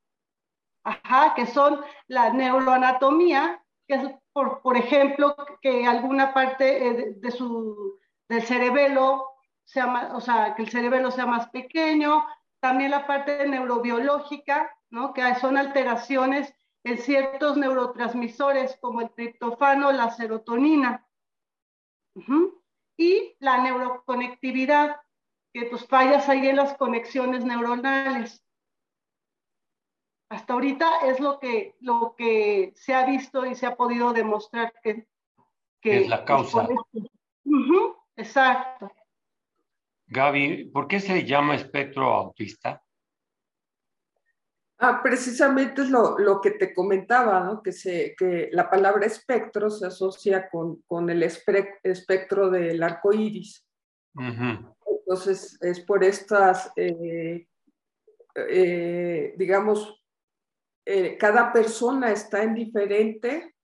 Ajá, 0.84 1.34
que 1.36 1.48
son 1.48 1.82
la 2.08 2.32
neuroanatomía, 2.32 3.64
que 3.88 3.96
es, 3.96 4.04
por, 4.34 4.62
por 4.62 4.78
ejemplo, 4.78 5.36
que 5.62 5.88
alguna 5.88 6.34
parte 6.34 6.88
eh, 6.88 7.14
de 7.18 7.32
su, 7.32 8.00
del 8.28 8.44
cerebelo 8.44 9.36
sea 9.66 10.12
o 10.14 10.22
sea, 10.22 10.56
que 10.56 10.64
el 10.64 10.70
cerebelo 10.70 11.12
sea 11.12 11.26
más 11.26 11.50
pequeño, 11.50 12.26
también 12.60 12.92
la 12.92 13.06
parte 13.08 13.48
neurobiológica, 13.48 14.72
¿no? 14.90 15.14
que 15.14 15.36
son 15.36 15.58
alteraciones 15.58 16.54
en 16.84 17.00
ciertos 17.00 17.58
neurotransmisores 17.58 18.78
como 18.80 19.02
el 19.02 19.10
triptofano, 19.12 19.92
la 19.92 20.12
serotonina. 20.12 21.05
Y 22.98 23.36
la 23.40 23.62
neuroconectividad, 23.62 24.98
que 25.54 25.66
pues 25.66 25.86
fallas 25.88 26.30
ahí 26.30 26.48
en 26.48 26.56
las 26.58 26.76
conexiones 26.78 27.44
neuronales. 27.44 28.44
Hasta 30.30 30.54
ahorita 30.54 31.08
es 31.08 31.20
lo 31.20 31.40
que, 31.40 31.76
lo 31.82 32.16
que 32.18 32.74
se 32.76 32.94
ha 32.94 33.06
visto 33.06 33.46
y 33.46 33.56
se 33.56 33.66
ha 33.66 33.76
podido 33.76 34.12
demostrar 34.14 34.74
que, 34.82 35.08
es 35.82 36.08
la 36.08 36.26
causa. 36.26 36.68
exacto. 38.16 38.92
Gaby, 40.08 40.66
¿por 40.66 40.88
qué 40.88 41.00
se 41.00 41.26
llama 41.26 41.56
espectro 41.56 42.14
autista? 42.14 42.85
Ah, 44.78 45.00
precisamente 45.02 45.84
es 45.84 45.90
lo, 45.90 46.42
que 46.42 46.52
te 46.52 46.74
comentaba, 46.74 47.46
¿no? 47.46 47.64
que, 47.64 47.72
se, 47.72 48.14
que 48.18 48.50
la 48.52 48.70
palabra 48.70 49.06
espectro 49.06 49.70
se 49.70 49.88
asocia 49.88 50.50
con, 50.50 50.82
con 50.82 51.10
el 51.10 51.24
espectro 51.24 52.50
del 52.50 52.84
arco 52.84 53.14
iris. 53.14 53.66
Entonces, 54.18 55.58
es 55.62 55.80
por 55.80 56.04
estas, 56.04 56.72
eh, 56.76 57.48
eh, 58.36 59.34
digamos, 59.38 60.04
eh, 60.86 61.18
cada 61.18 61.54
persona 61.54 62.12
está 62.12 62.44
en 62.44 62.54
diferente, 62.54 63.56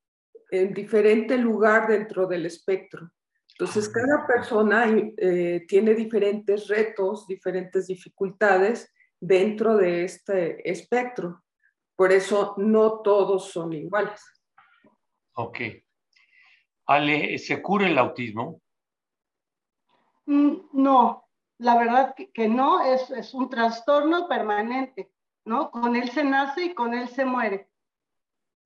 en 0.49 0.73
diferente 0.73 1.37
lugar 1.37 1.87
dentro 1.87 2.25
del 2.25 2.45
espectro. 2.45 3.11
Entonces, 3.49 3.89
cada 3.89 4.25
persona 4.25 4.85
tiene 5.67 5.93
diferentes 5.93 6.67
retos, 6.67 7.27
diferentes 7.27 7.87
dificultades 7.87 8.89
dentro 9.21 9.77
de 9.77 10.03
este 10.03 10.69
espectro. 10.69 11.43
Por 11.95 12.11
eso 12.11 12.55
no 12.57 13.01
todos 13.01 13.51
son 13.51 13.71
iguales. 13.71 14.21
Ok. 15.35 15.59
Ale, 16.87 17.37
¿se 17.37 17.61
cura 17.61 17.87
el 17.87 17.97
autismo? 17.97 18.59
Mm, 20.25 20.55
no, 20.73 21.29
la 21.59 21.77
verdad 21.77 22.15
que, 22.15 22.47
no, 22.47 22.83
es, 22.83 23.09
es, 23.11 23.33
un 23.33 23.49
trastorno 23.49 24.27
permanente, 24.27 25.11
¿no? 25.45 25.71
Con 25.71 25.95
él 25.95 26.09
se 26.09 26.23
nace 26.23 26.65
y 26.65 26.73
con 26.73 26.93
él 26.93 27.07
se 27.07 27.23
muere. 27.23 27.69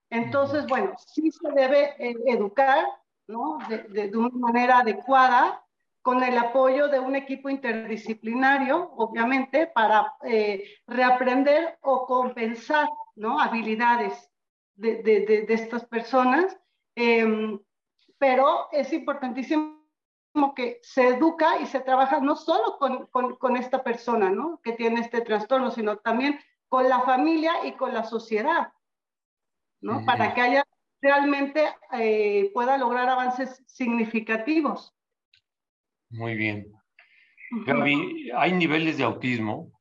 Entonces, 0.09 0.65
bueno, 0.67 0.93
sí 0.97 1.29
se 1.31 1.51
debe 1.51 1.95
eh, 1.99 2.15
educar, 2.27 2.85
de, 3.27 4.11
una 4.15 4.29
manera 4.29 4.79
adecuada, 4.79 5.64
con 6.05 6.21
el 6.21 6.37
apoyo 6.37 6.87
de 6.87 6.99
un 6.99 7.15
equipo 7.15 7.49
interdisciplinario, 7.49 8.91
obviamente, 8.95 9.65
para 9.65 10.13
eh, 10.23 10.63
reaprender 10.85 11.79
o 11.81 12.05
compensar 12.05 12.87
¿no? 13.15 13.39
habilidades 13.39 14.31
de, 14.75 15.47
estas 15.49 15.83
personas. 15.85 16.55
Em, 16.93 17.59
pero 18.19 18.67
es 18.71 18.93
importantísimo 18.93 19.81
que 20.55 20.79
se 20.83 21.07
educa 21.07 21.59
y 21.59 21.65
se 21.65 21.79
trabaja 21.79 22.19
no 22.19 22.35
solo 22.35 22.77
con, 22.77 23.57
esta 23.57 23.83
persona 23.83 24.29
¿no? 24.29 24.59
que 24.61 24.73
tiene 24.73 25.01
este 25.01 25.21
trastorno, 25.21 25.71
sino 25.71 25.97
también 25.97 26.39
con 26.69 26.87
la 26.87 26.99
familia 26.99 27.65
y 27.65 27.71
con 27.71 27.95
la 27.95 28.03
sociedad, 28.03 28.71
¿no? 29.81 30.05
Para 30.05 30.35
que 30.35 30.41
haya 30.41 30.63
realmente 31.01 31.65
eh, 31.93 32.51
pueda 32.53 32.77
lograr 32.77 33.09
avances 33.09 33.63
significativos. 33.65 34.94
Muy 36.15 36.35
bien. 36.35 36.71
Gaby, 37.65 38.31
¿hay 38.33 38.53
niveles 38.53 38.97
de 38.97 39.03
autismo? 39.03 39.71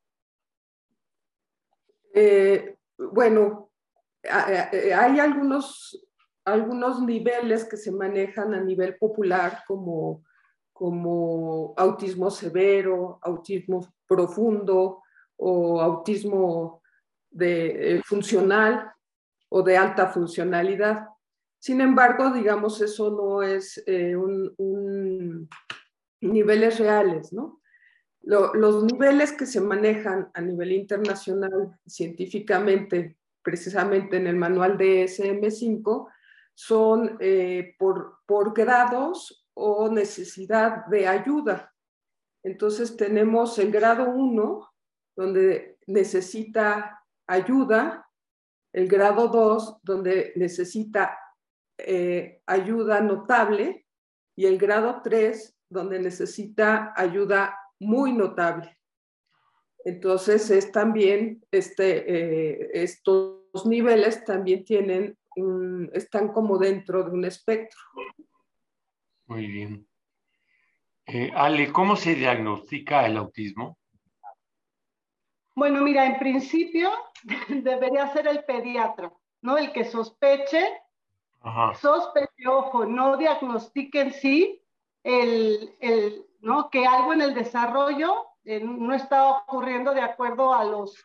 Eh, 2.13 2.77
bueno, 2.99 3.71
hay 4.29 5.21
algunos, 5.21 6.05
algunos 6.45 7.01
niveles 7.03 7.65
que 7.65 7.77
se 7.77 7.93
manejan 7.93 8.53
a 8.53 8.61
nivel 8.61 8.97
popular 8.97 9.63
como, 9.67 10.25
como 10.73 11.73
autismo 11.77 12.31
severo, 12.31 13.21
autismo 13.23 13.95
profundo 14.07 15.03
o 15.37 15.81
autismo 15.81 16.83
de, 17.31 17.97
eh, 17.97 18.03
funcional 18.05 18.93
o 19.51 19.63
de 19.63 19.77
alta 19.77 20.09
funcionalidad. 20.09 21.07
Sin 21.65 21.81
embargo, 21.81 22.31
digamos, 22.31 22.81
eso 22.83 23.11
no 23.11 23.43
es 23.43 23.83
eh, 23.87 24.15
un, 24.15 24.55
niveles 26.21 26.79
reales, 26.79 27.33
¿no? 27.33 27.61
los 28.23 28.85
niveles 28.85 29.33
que 29.33 29.45
se 29.45 29.61
manejan 29.61 30.31
a 30.33 30.41
nivel 30.41 30.73
internacional 30.73 31.79
científicamente 31.87 33.19
precisamente 33.45 34.17
en 34.17 34.27
el 34.27 34.37
manual 34.37 34.77
de 34.77 35.05
SM5 35.05 36.09
son 36.55 37.17
eh, 37.21 37.75
por, 37.79 38.21
por 38.27 38.55
grados 38.55 39.47
o 39.55 39.89
necesidad 39.89 40.87
de 40.87 41.07
ayuda. 41.07 41.73
Entonces 42.43 42.97
tenemos 42.97 43.59
el 43.59 43.71
grado 43.71 44.11
1, 44.11 44.73
donde 45.17 45.79
necesita 45.87 47.05
ayuda, 47.27 48.09
el 48.73 48.89
grado 48.89 49.29
2, 49.29 49.79
donde 49.83 50.33
necesita 50.37 51.19
eh, 51.79 52.43
ayuda 52.47 53.01
notable, 53.01 53.87
y 54.37 54.47
el 54.47 54.59
grado 54.59 55.01
3, 55.03 55.57
donde 55.75 55.99
necesita 55.99 56.95
ayuda 56.97 57.59
muy 57.81 58.13
notable. 58.13 58.79
Entonces, 59.85 60.51
es 60.51 60.73
también, 60.73 61.45
este, 61.51 61.89
eh, 62.07 62.71
estos 62.73 63.67
niveles 63.67 64.25
también 64.25 64.65
tienen, 64.65 65.19
están 65.93 66.29
como 66.33 66.57
dentro 66.57 67.03
de 67.03 67.11
un 67.11 67.25
espectro. 67.25 67.79
Muy 69.27 69.47
bien. 69.47 69.87
Eh, 71.07 71.31
Ale, 71.35 71.71
¿cómo 71.71 71.97
se 71.97 72.15
diagnostica 72.15 73.05
el 73.05 73.19
autismo? 73.19 73.77
Bueno, 75.55 75.83
mira, 75.83 76.07
en 76.07 76.19
principio 76.19 76.91
debería 77.49 78.13
ser 78.13 78.29
el 78.29 78.45
pediatra, 78.45 79.13
¿no? 79.43 79.59
El 79.59 79.73
que 79.73 79.85
sospeche, 79.85 80.67
sospeche, 81.79 82.49
ojo, 82.49 82.87
no 82.87 83.19
diagnostique 83.19 84.01
en 84.01 84.13
sí 84.13 84.64
el, 85.05 85.77
el, 85.81 86.27
¿no? 86.41 86.71
Que 86.71 86.87
algo 86.87 87.13
en 87.13 87.21
el 87.21 87.35
desarrollo 87.35 88.27
eh, 88.45 88.61
no 88.61 88.95
está 88.95 89.29
ocurriendo 89.29 89.95
de 89.95 90.01
acuerdo 90.01 90.53
a 90.53 90.65
los 90.65 91.03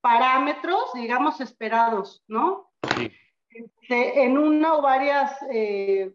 parámetros, 0.00 0.92
digamos, 0.94 1.40
esperados, 1.40 2.24
¿no? 2.26 2.70
Sí. 2.96 3.12
Este, 3.50 4.24
en 4.24 4.38
una 4.38 4.74
o 4.74 4.82
varias, 4.82 5.36
eh, 5.52 6.12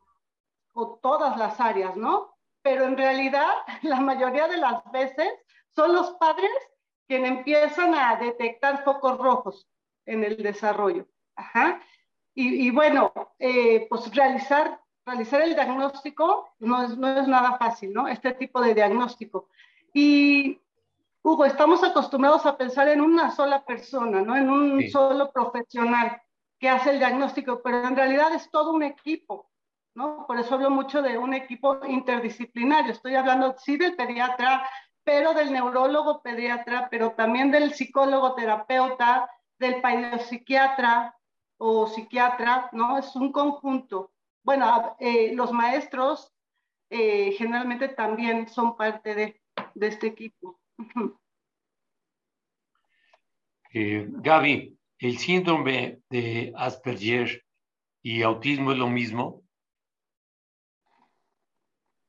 o 0.73 0.97
todas 1.01 1.37
las 1.37 1.59
áreas, 1.59 1.95
¿no? 1.95 2.33
Pero 2.61 2.85
en 2.85 2.97
realidad, 2.97 3.51
la 3.83 3.99
mayoría 3.99 4.47
de 4.47 4.57
las 4.57 4.89
veces 4.91 5.29
son 5.75 5.93
los 5.93 6.11
padres 6.13 6.51
quienes 7.07 7.31
empiezan 7.31 7.93
a 7.93 8.15
detectar 8.15 8.83
focos 8.83 9.17
rojos 9.19 9.67
en 10.05 10.23
el 10.23 10.37
desarrollo. 10.37 11.05
Ajá. 11.35 11.79
Y, 12.33 12.67
y 12.67 12.71
bueno, 12.71 13.13
eh, 13.39 13.87
pues 13.89 14.13
realizar, 14.13 14.79
realizar 15.05 15.41
el 15.41 15.53
diagnóstico 15.53 16.49
no 16.59 16.83
es, 16.83 16.97
no 16.97 17.19
es 17.19 17.27
nada 17.27 17.57
fácil, 17.57 17.93
¿no? 17.93 18.07
Este 18.07 18.33
tipo 18.33 18.61
de 18.61 18.73
diagnóstico. 18.73 19.49
Y 19.93 20.59
Hugo, 21.21 21.45
estamos 21.45 21.83
acostumbrados 21.83 22.45
a 22.45 22.57
pensar 22.57 22.87
en 22.87 23.01
una 23.01 23.31
sola 23.31 23.63
persona, 23.63 24.21
¿no? 24.21 24.35
En 24.35 24.49
un 24.49 24.89
solo 24.89 25.31
profesional 25.31 26.21
que 26.59 26.69
hace 26.69 26.91
el 26.91 26.99
diagnóstico, 26.99 27.61
pero 27.63 27.87
en 27.87 27.95
realidad 27.95 28.33
es 28.33 28.49
todo 28.49 28.73
un 28.73 28.83
equipo, 28.83 29.49
¿no? 29.93 30.25
Por 30.27 30.39
eso 30.39 30.55
hablo 30.55 30.69
mucho 30.69 31.01
de 31.01 31.17
un 31.17 31.33
equipo 31.33 31.79
interdisciplinario. 31.87 32.91
Estoy 32.91 33.15
hablando, 33.15 33.55
sí, 33.57 33.77
del 33.77 33.95
pediatra, 33.95 34.67
pero 35.03 35.33
del 35.33 35.53
neurólogo 35.53 36.21
pediatra, 36.21 36.87
pero 36.89 37.11
también 37.11 37.51
del 37.51 37.73
psicólogo 37.73 38.33
terapeuta, 38.33 39.29
del 39.59 39.81
psiquiatra 40.19 41.15
o 41.57 41.87
psiquiatra, 41.87 42.69
¿no? 42.71 42.97
Es 42.97 43.15
un 43.15 43.31
conjunto. 43.31 44.11
Bueno, 44.45 44.95
eh, 44.99 45.33
los 45.33 45.51
maestros 45.51 46.31
eh, 46.91 47.31
generalmente 47.31 47.89
también 47.89 48.47
son 48.47 48.77
parte 48.77 49.15
de, 49.15 49.41
de 49.73 49.87
este 49.87 50.05
equipo. 50.05 50.61
Eh, 53.73 54.07
Gaby, 54.07 54.77
¿el 54.99 55.17
síndrome 55.17 56.01
de 56.11 56.53
Asperger 56.55 57.43
y 58.03 58.21
autismo 58.21 58.71
es 58.71 58.77
lo 58.77 58.87
mismo? 58.87 59.41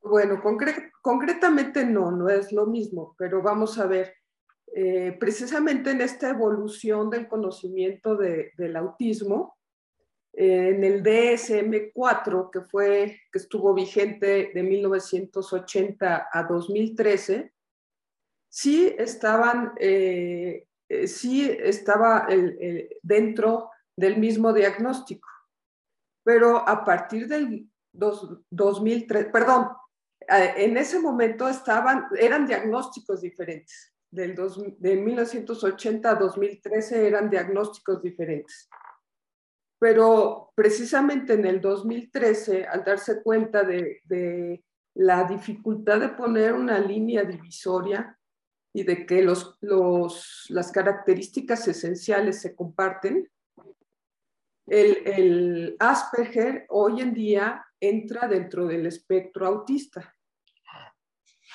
Bueno, 0.01 0.39
concretamente 1.01 1.85
no, 1.85 2.11
no 2.11 2.29
es 2.29 2.51
lo 2.51 2.67
mismo, 2.67 3.15
pero 3.17 3.41
vamos 3.41 3.79
a 3.79 3.87
ver. 3.87 4.15
Eh, 4.75 5.17
precisamente 5.19 5.89
en 5.89 6.01
esta 6.01 6.29
evolución 6.29 7.09
del 7.09 7.27
conocimiento 7.27 8.15
del 8.15 8.75
autismo, 8.75 9.56
en 10.39 10.83
el 10.83 11.01
DSM-4, 11.01 12.51
que, 12.51 12.61
fue, 12.61 13.21
que 13.31 13.39
estuvo 13.39 13.73
vigente 13.73 14.51
de 14.53 14.61
1980 14.61 16.29
a 16.31 16.43
2013, 16.43 17.51
sí 18.47 18.93
estaban, 18.99 19.73
eh, 19.79 20.67
eh, 20.89 21.07
sí 21.07 21.49
estaba 21.49 22.27
dentro 23.01 23.71
del 23.95 24.17
mismo 24.17 24.53
diagnóstico, 24.53 25.27
pero 26.23 26.69
a 26.69 26.85
partir 26.85 27.27
del 27.27 27.67
2003, 27.91 29.29
perdón, 29.33 29.69
en 30.27 30.77
ese 30.77 30.99
momento 30.99 31.47
estaban, 31.47 32.05
eran 32.15 32.45
diagnósticos 32.45 33.21
diferentes. 33.21 33.91
Del 34.11 34.35
de 34.77 34.95
1980 34.97 36.09
a 36.11 36.15
2013 36.15 37.07
eran 37.07 37.29
diagnósticos 37.29 38.03
diferentes. 38.03 38.69
Pero 39.79 40.51
precisamente 40.55 41.33
en 41.33 41.45
el 41.45 41.61
2013, 41.61 42.65
al 42.65 42.83
darse 42.83 43.21
cuenta 43.21 43.63
de, 43.63 44.01
de 44.05 44.63
la 44.95 45.23
dificultad 45.25 45.99
de 45.99 46.09
poner 46.09 46.53
una 46.53 46.79
línea 46.79 47.23
divisoria 47.23 48.17
y 48.73 48.83
de 48.83 49.05
que 49.05 49.21
los, 49.21 49.57
los, 49.61 50.45
las 50.49 50.71
características 50.71 51.67
esenciales 51.67 52.41
se 52.41 52.55
comparten, 52.55 53.29
el, 54.67 54.97
el, 55.05 55.75
Asperger 55.79 56.65
hoy 56.69 57.01
en 57.01 57.13
día 57.13 57.65
entra 57.79 58.27
dentro 58.27 58.67
del 58.67 58.85
espectro 58.85 59.47
autista. 59.47 60.15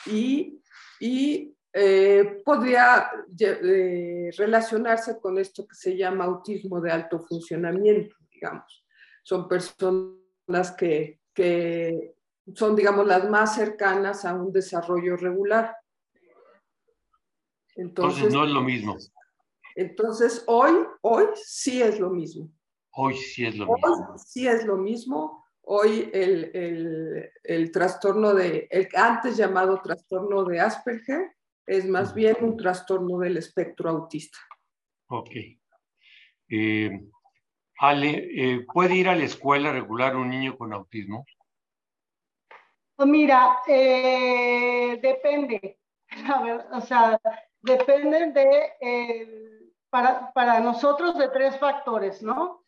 Y, 0.07 0.63
y 0.99 1.55
eh, 1.73 2.43
podría 2.45 3.11
eh, 3.39 4.31
relacionarse 4.37 5.19
con 5.19 5.39
esto 5.39 5.67
que 5.67 5.75
se 5.75 5.97
llama 5.97 6.25
autismo 6.25 6.81
de 6.81 6.91
alto 6.91 7.21
funcionamiento, 7.21 8.15
digamos. 8.31 8.85
Son 9.23 9.49
personas 9.49 10.73
que, 10.77 11.21
que 11.33 12.15
son, 12.55 12.77
digamos, 12.77 13.07
las 13.07 13.29
más 13.31 13.55
cercanas 13.55 14.25
a 14.25 14.35
un 14.35 14.53
desarrollo 14.53 15.17
regular. 15.17 15.77
Entonces, 17.77 18.33
no 18.33 18.45
es 18.45 18.51
lo 18.51 18.63
mismo. 18.63 18.97
Entonces 19.75 20.45
hoy, 20.47 20.73
hoy 21.01 21.27
sí 21.35 21.83
es 21.83 21.99
lo 21.99 22.11
mismo. 22.11 22.51
Hoy 22.95 23.17
sí 23.17 23.47
es 23.47 23.57
lo 23.57 23.67
mismo. 23.67 23.87
Hoy 23.87 24.19
sí 24.19 24.47
es 24.47 24.67
lo 24.67 24.77
mismo. 24.77 25.45
Hoy 25.63 26.11
el, 26.13 26.51
el, 26.55 27.31
el, 27.45 27.73
trastorno 27.73 28.35
de, 28.35 28.67
el 28.71 28.89
antes 28.95 29.37
llamado 29.37 29.81
trastorno 29.81 30.45
de 30.45 30.61
Asperger, 30.61 31.33
es 31.67 31.89
más 31.89 32.15
bien 32.15 32.37
un 32.41 32.57
trastorno 32.57 33.19
del 33.19 33.37
espectro 33.37 33.91
autista. 33.91 34.39
Ok. 35.09 35.31
Eh, 36.49 37.01
Ale, 37.79 38.11
eh, 38.11 38.67
¿puede 38.73 38.95
ir 38.95 39.09
a 39.09 39.17
la 39.17 39.25
escuela 39.25 39.73
regular 39.73 40.17
un 40.17 40.31
niño 40.31 40.57
con 40.57 40.73
autismo? 40.73 41.25
Pues 42.95 43.09
mira, 43.09 43.59
eh, 43.67 44.99
depende. 45.03 45.81
A 46.33 46.43
ver, 46.43 46.67
o 46.73 46.81
sea, 46.81 47.21
dependen 47.61 48.33
de, 48.33 48.73
eh, 48.81 49.61
para, 49.91 50.33
para, 50.33 50.61
nosotros, 50.61 51.19
de 51.19 51.29
tres 51.29 51.59
factores, 51.59 52.23
¿no? 52.23 52.65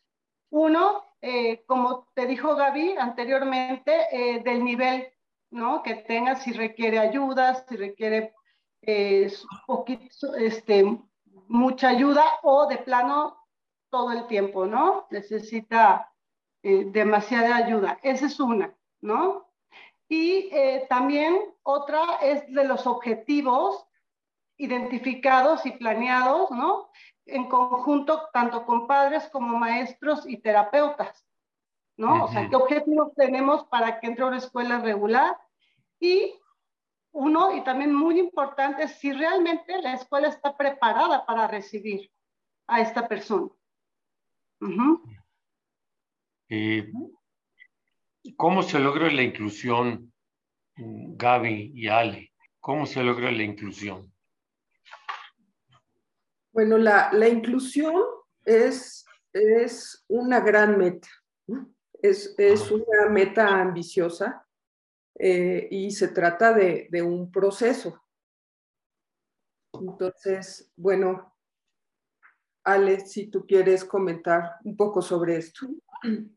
Uno, 0.49 1.03
eh, 1.21 1.63
como 1.65 2.09
te 2.13 2.25
dijo 2.27 2.55
Gaby 2.55 2.95
anteriormente, 2.97 4.07
eh, 4.11 4.41
del 4.43 4.63
nivel, 4.63 5.07
¿no? 5.51 5.81
Que 5.83 5.95
tenga, 5.95 6.35
si 6.35 6.51
requiere 6.51 6.99
ayuda, 6.99 7.65
si 7.67 7.75
requiere 7.77 8.34
poquito, 9.65 10.35
este, 10.35 10.97
mucha 11.47 11.89
ayuda 11.89 12.23
o 12.43 12.67
de 12.67 12.77
plano 12.77 13.37
todo 13.89 14.11
el 14.11 14.27
tiempo, 14.27 14.65
¿no? 14.65 15.07
Necesita 15.09 16.11
demasiada 16.61 17.55
ayuda. 17.57 17.99
Esa 18.01 18.25
es 18.25 18.39
una, 18.39 18.75
¿no? 19.01 19.47
Y 20.09 20.49
también 20.89 21.39
otra 21.63 22.01
es 22.21 22.51
de 22.51 22.63
los 22.63 22.87
objetivos 22.87 23.85
identificados 24.57 25.65
y 25.65 25.71
planeados, 25.71 26.51
¿no? 26.51 26.89
En 27.25 27.47
conjunto, 27.47 28.29
tanto 28.33 28.65
con 28.65 28.87
padres 28.87 29.27
como 29.29 29.57
maestros 29.57 30.27
y 30.27 30.37
terapeutas, 30.37 31.25
¿no? 31.97 32.25
O 32.25 32.27
sea, 32.29 32.49
¿qué 32.49 32.55
objetivos 32.55 33.13
tenemos 33.15 33.65
para 33.65 33.99
que 33.99 34.07
entre 34.07 34.23
a 34.23 34.27
una 34.27 34.37
escuela 34.37 34.79
regular? 34.79 35.37
Y 35.99 36.35
uno, 37.15 37.55
y 37.55 37.63
también 37.63 37.93
muy 37.93 38.19
importante, 38.19 38.89
si 38.89 39.13
realmente 39.13 39.81
la 39.81 39.93
escuela 39.93 40.27
está 40.27 40.55
preparada 40.57 41.25
para 41.25 41.47
recibir 41.47 42.11
a 42.67 42.81
esta 42.81 43.07
persona. 43.07 43.47
Eh, 46.49 46.91
¿Cómo 48.35 48.63
se 48.63 48.79
logra 48.79 49.09
la 49.09 49.21
inclusión, 49.21 50.11
Gaby 50.75 51.71
y 51.73 51.87
Ale? 51.87 52.33
¿Cómo 52.59 52.85
se 52.85 53.01
logra 53.01 53.31
la 53.31 53.43
inclusión? 53.43 54.11
Bueno, 56.51 56.77
la, 56.77 57.27
inclusión 57.29 57.95
es 58.43 59.05
es 59.31 60.03
una 60.07 60.41
gran 60.41 60.77
meta. 60.77 61.07
Es, 62.01 62.35
es 62.37 62.71
una 62.71 63.09
meta 63.09 63.61
ambiciosa 63.61 64.44
eh, 65.17 65.67
y 65.71 65.91
se 65.91 66.09
trata 66.09 66.53
de, 66.53 66.87
de, 66.91 67.01
un 67.01 67.31
proceso. 67.31 68.01
Entonces, 69.73 70.71
bueno, 70.75 71.35
Ale, 72.63 73.01
si 73.01 73.27
tú 73.27 73.45
quieres 73.45 73.85
comentar 73.85 74.55
un 74.63 74.75
poco 74.75 75.01
sobre 75.01 75.37
esto. 75.37 75.67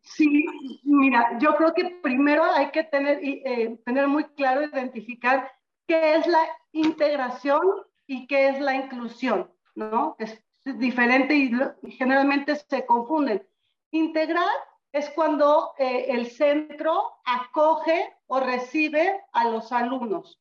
Sí, 0.02 0.44
mira, 0.84 1.38
yo 1.40 1.56
creo 1.56 1.74
que 1.74 1.98
primero 2.02 2.44
hay 2.44 2.70
que 2.70 2.84
tener, 2.84 3.18
eh, 3.22 3.78
tener 3.84 4.08
muy 4.08 4.24
claro 4.24 4.62
identificar 4.62 5.50
qué 5.86 6.16
es 6.16 6.26
la 6.26 6.42
integración 6.72 7.62
y 8.06 8.26
qué 8.26 8.48
es 8.48 8.60
la 8.60 8.74
inclusión, 8.74 9.50
¿no? 9.74 10.16
Es 10.18 10.42
diferente 10.64 11.34
y, 11.34 11.50
generalmente 11.92 12.56
se 12.56 12.84
confunden. 12.84 13.46
Integrar 13.90 14.48
es 14.92 15.10
cuando 15.10 15.74
eh, 15.78 16.06
el 16.08 16.30
centro 16.30 17.18
acoge 17.24 18.16
o 18.26 18.40
recibe 18.40 19.22
a 19.32 19.44
los 19.44 19.72
alumnos 19.72 20.40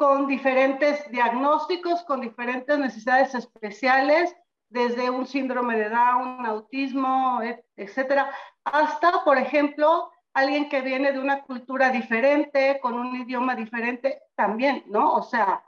con 0.00 0.26
diferentes 0.26 1.10
diagnósticos, 1.10 2.02
con 2.04 2.22
diferentes 2.22 2.78
necesidades 2.78 3.34
especiales, 3.34 4.34
desde 4.70 5.10
un 5.10 5.26
síndrome 5.26 5.76
de 5.76 5.90
Down, 5.90 6.46
autismo, 6.46 7.42
etcétera, 7.76 8.30
hasta, 8.64 9.22
por 9.24 9.36
ejemplo, 9.36 10.10
alguien 10.32 10.70
que 10.70 10.80
viene 10.80 11.12
de 11.12 11.18
una 11.18 11.42
cultura 11.42 11.90
diferente, 11.90 12.78
con 12.80 12.94
un 12.94 13.14
idioma 13.14 13.54
diferente, 13.54 14.22
también, 14.36 14.84
¿no? 14.86 15.12
O 15.12 15.22
sea, 15.22 15.62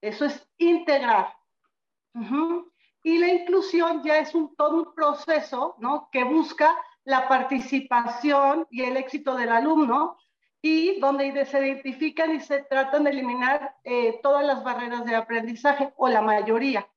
eso 0.00 0.24
es 0.24 0.48
integrar. 0.56 1.34
Y 3.02 3.18
la 3.18 3.28
inclusión 3.28 4.02
ya 4.02 4.16
es 4.16 4.34
un, 4.34 4.56
todo 4.56 4.76
un 4.76 4.94
proceso, 4.94 5.74
¿no? 5.78 6.08
Que 6.10 6.24
busca 6.24 6.74
la 7.04 7.28
participación 7.28 8.66
y 8.70 8.82
el 8.82 8.96
éxito 8.96 9.34
del 9.36 9.50
alumno 9.50 10.16
y 10.62 10.98
donde 10.98 11.44
se 11.44 11.66
identifican 11.66 12.34
y 12.34 12.40
se 12.40 12.62
tratan 12.62 13.04
de 13.04 13.10
eliminar 13.10 13.76
eh, 13.84 14.18
todas 14.22 14.44
las 14.46 14.64
barreras 14.64 15.04
de 15.04 15.14
aprendizaje 15.14 15.92
o 15.96 16.08
la 16.08 16.22
mayoría. 16.22 16.88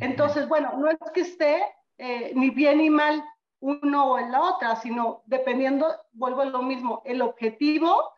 Entonces, 0.00 0.48
bueno, 0.48 0.76
no 0.76 0.90
es 0.90 0.98
que 1.14 1.20
esté 1.20 1.62
eh, 1.96 2.32
ni 2.34 2.50
bien 2.50 2.78
ni 2.78 2.90
mal 2.90 3.24
uno 3.60 4.12
o 4.12 4.18
en 4.18 4.32
la 4.32 4.40
otra, 4.40 4.76
sino 4.76 5.22
dependiendo, 5.26 5.94
vuelvo 6.12 6.42
a 6.42 6.46
lo 6.46 6.62
mismo, 6.62 7.02
el 7.04 7.22
objetivo, 7.22 8.10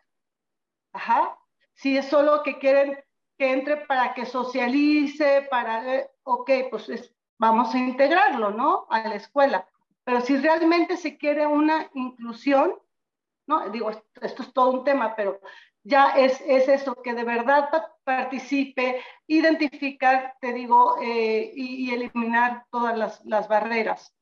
ajá, 0.92 1.38
si 1.74 1.96
es 1.96 2.06
solo 2.06 2.42
que 2.42 2.58
quieren 2.58 2.98
que 3.36 3.52
entre 3.52 3.78
para 3.86 4.14
que 4.14 4.24
socialice, 4.24 5.46
para, 5.50 5.94
eh, 5.94 6.10
ok, 6.22 6.50
pues 6.70 7.14
vamos 7.38 7.74
a 7.74 7.78
integrarlo, 7.78 8.50
¿no? 8.50 8.86
A 8.88 9.00
la 9.08 9.16
escuela. 9.16 9.68
Pero 10.04 10.20
si 10.20 10.36
realmente 10.36 10.96
se 10.96 11.16
quiere 11.16 11.46
una 11.46 11.88
inclusión, 11.94 12.74
¿no? 13.46 13.70
Digo, 13.70 13.90
esto, 13.90 14.42
es 14.42 14.52
todo 14.52 14.70
un 14.70 14.84
tema, 14.84 15.14
pero 15.14 15.40
ya 15.84 16.10
es, 16.10 16.40
es 16.42 16.68
eso, 16.68 16.94
que 17.02 17.14
de 17.14 17.24
verdad 17.24 17.68
participe, 18.04 19.02
identificar, 19.26 20.34
te 20.40 20.52
digo, 20.52 20.96
eh, 21.02 21.52
y, 21.54 21.92
eliminar 21.92 22.66
todas 22.70 22.96
las, 22.96 23.24
las 23.24 23.48
barreras. 23.48 24.14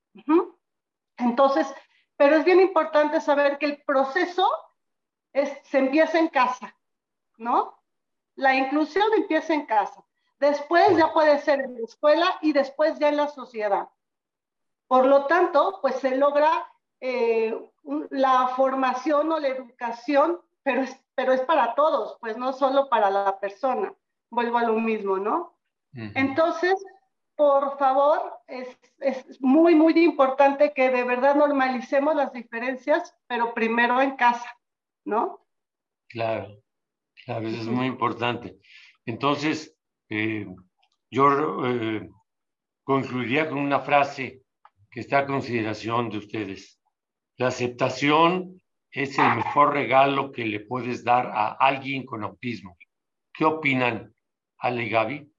Entonces, 1.16 1.72
pero 2.16 2.36
es 2.36 2.44
bien 2.44 2.60
importante 2.60 3.20
saber 3.20 3.58
que 3.58 3.66
el 3.66 3.82
proceso 3.82 4.48
es, 5.32 5.50
se 5.64 5.78
empieza 5.78 6.18
en 6.18 6.28
casa, 6.28 6.76
¿no? 7.38 7.82
La 8.34 8.54
inclusión 8.54 9.06
empieza 9.16 9.54
en 9.54 9.66
casa. 9.66 10.04
Después 10.38 10.96
ya 10.96 11.12
puede 11.12 11.38
ser 11.40 11.60
en 11.60 11.74
la 11.74 11.80
escuela 11.80 12.38
y 12.40 12.52
después 12.52 12.98
ya 12.98 13.08
en 13.08 13.16
la 13.16 13.28
sociedad. 13.28 13.88
Por 14.90 15.07
lo 15.07 15.26
tanto, 15.26 15.79
pues 15.81 16.00
se 16.00 16.16
logra 16.16 16.66
eh, 17.00 17.57
la 18.11 18.48
formación 18.57 19.31
o 19.31 19.38
la 19.38 19.46
educación, 19.46 20.40
pero 20.64 20.83
es, 20.83 21.00
pero 21.14 21.33
es 21.33 21.42
para 21.42 21.76
todos, 21.76 22.16
pues 22.20 22.37
no 22.37 22.53
solo 22.53 22.88
para 22.88 23.09
la 23.09 23.38
persona. 23.38 23.94
Vuelvo 24.31 24.59
a 24.59 24.64
lo 24.64 24.72
mismo, 24.81 25.16
¿no? 25.16 25.57
Entonces, 25.92 26.74
por 27.37 27.79
favor, 27.79 28.40
es, 28.48 28.76
es, 28.98 29.40
muy, 29.40 29.76
muy 29.76 29.92
importante 29.96 30.72
que 30.74 30.90
de 30.90 31.05
verdad 31.05 31.37
normalicemos 31.37 32.16
las 32.16 32.33
diferencias, 32.33 33.16
pero 33.29 33.55
primero 33.55 34.03
en 34.03 34.16
casa, 34.16 34.59
¿no? 35.05 35.46
Claro, 36.09 36.61
claro, 37.24 37.46
eso 37.46 37.61
es 37.61 37.68
muy 37.68 37.87
importante. 37.87 38.59
Entonces, 39.07 39.72
eh, 40.09 40.48
yo 41.12 41.64
eh, 41.64 42.11
concluiría 42.83 43.48
con 43.48 43.59
una 43.59 43.79
frase 43.79 44.39
que 44.90 45.00
está 45.00 45.20
a 45.20 45.26
consideración 45.26 46.11
de 46.11 46.18
ustedes. 46.18 46.81
La 47.37 47.48
aceptación 47.48 48.61
es 48.90 49.18
el 49.18 49.37
mejor 49.37 49.72
regalo 49.72 50.33
que 50.33 50.44
le 50.44 50.61
puedes 50.61 51.05
dar 51.05 51.26
a 51.26 51.53
alguien 51.53 52.05
con 52.05 52.24
autismo. 52.24 52.76
¿Qué 53.33 53.44
opinan, 53.44 54.14
Ale 54.59 54.85
y 54.85 54.90
Gaby? 54.90 55.33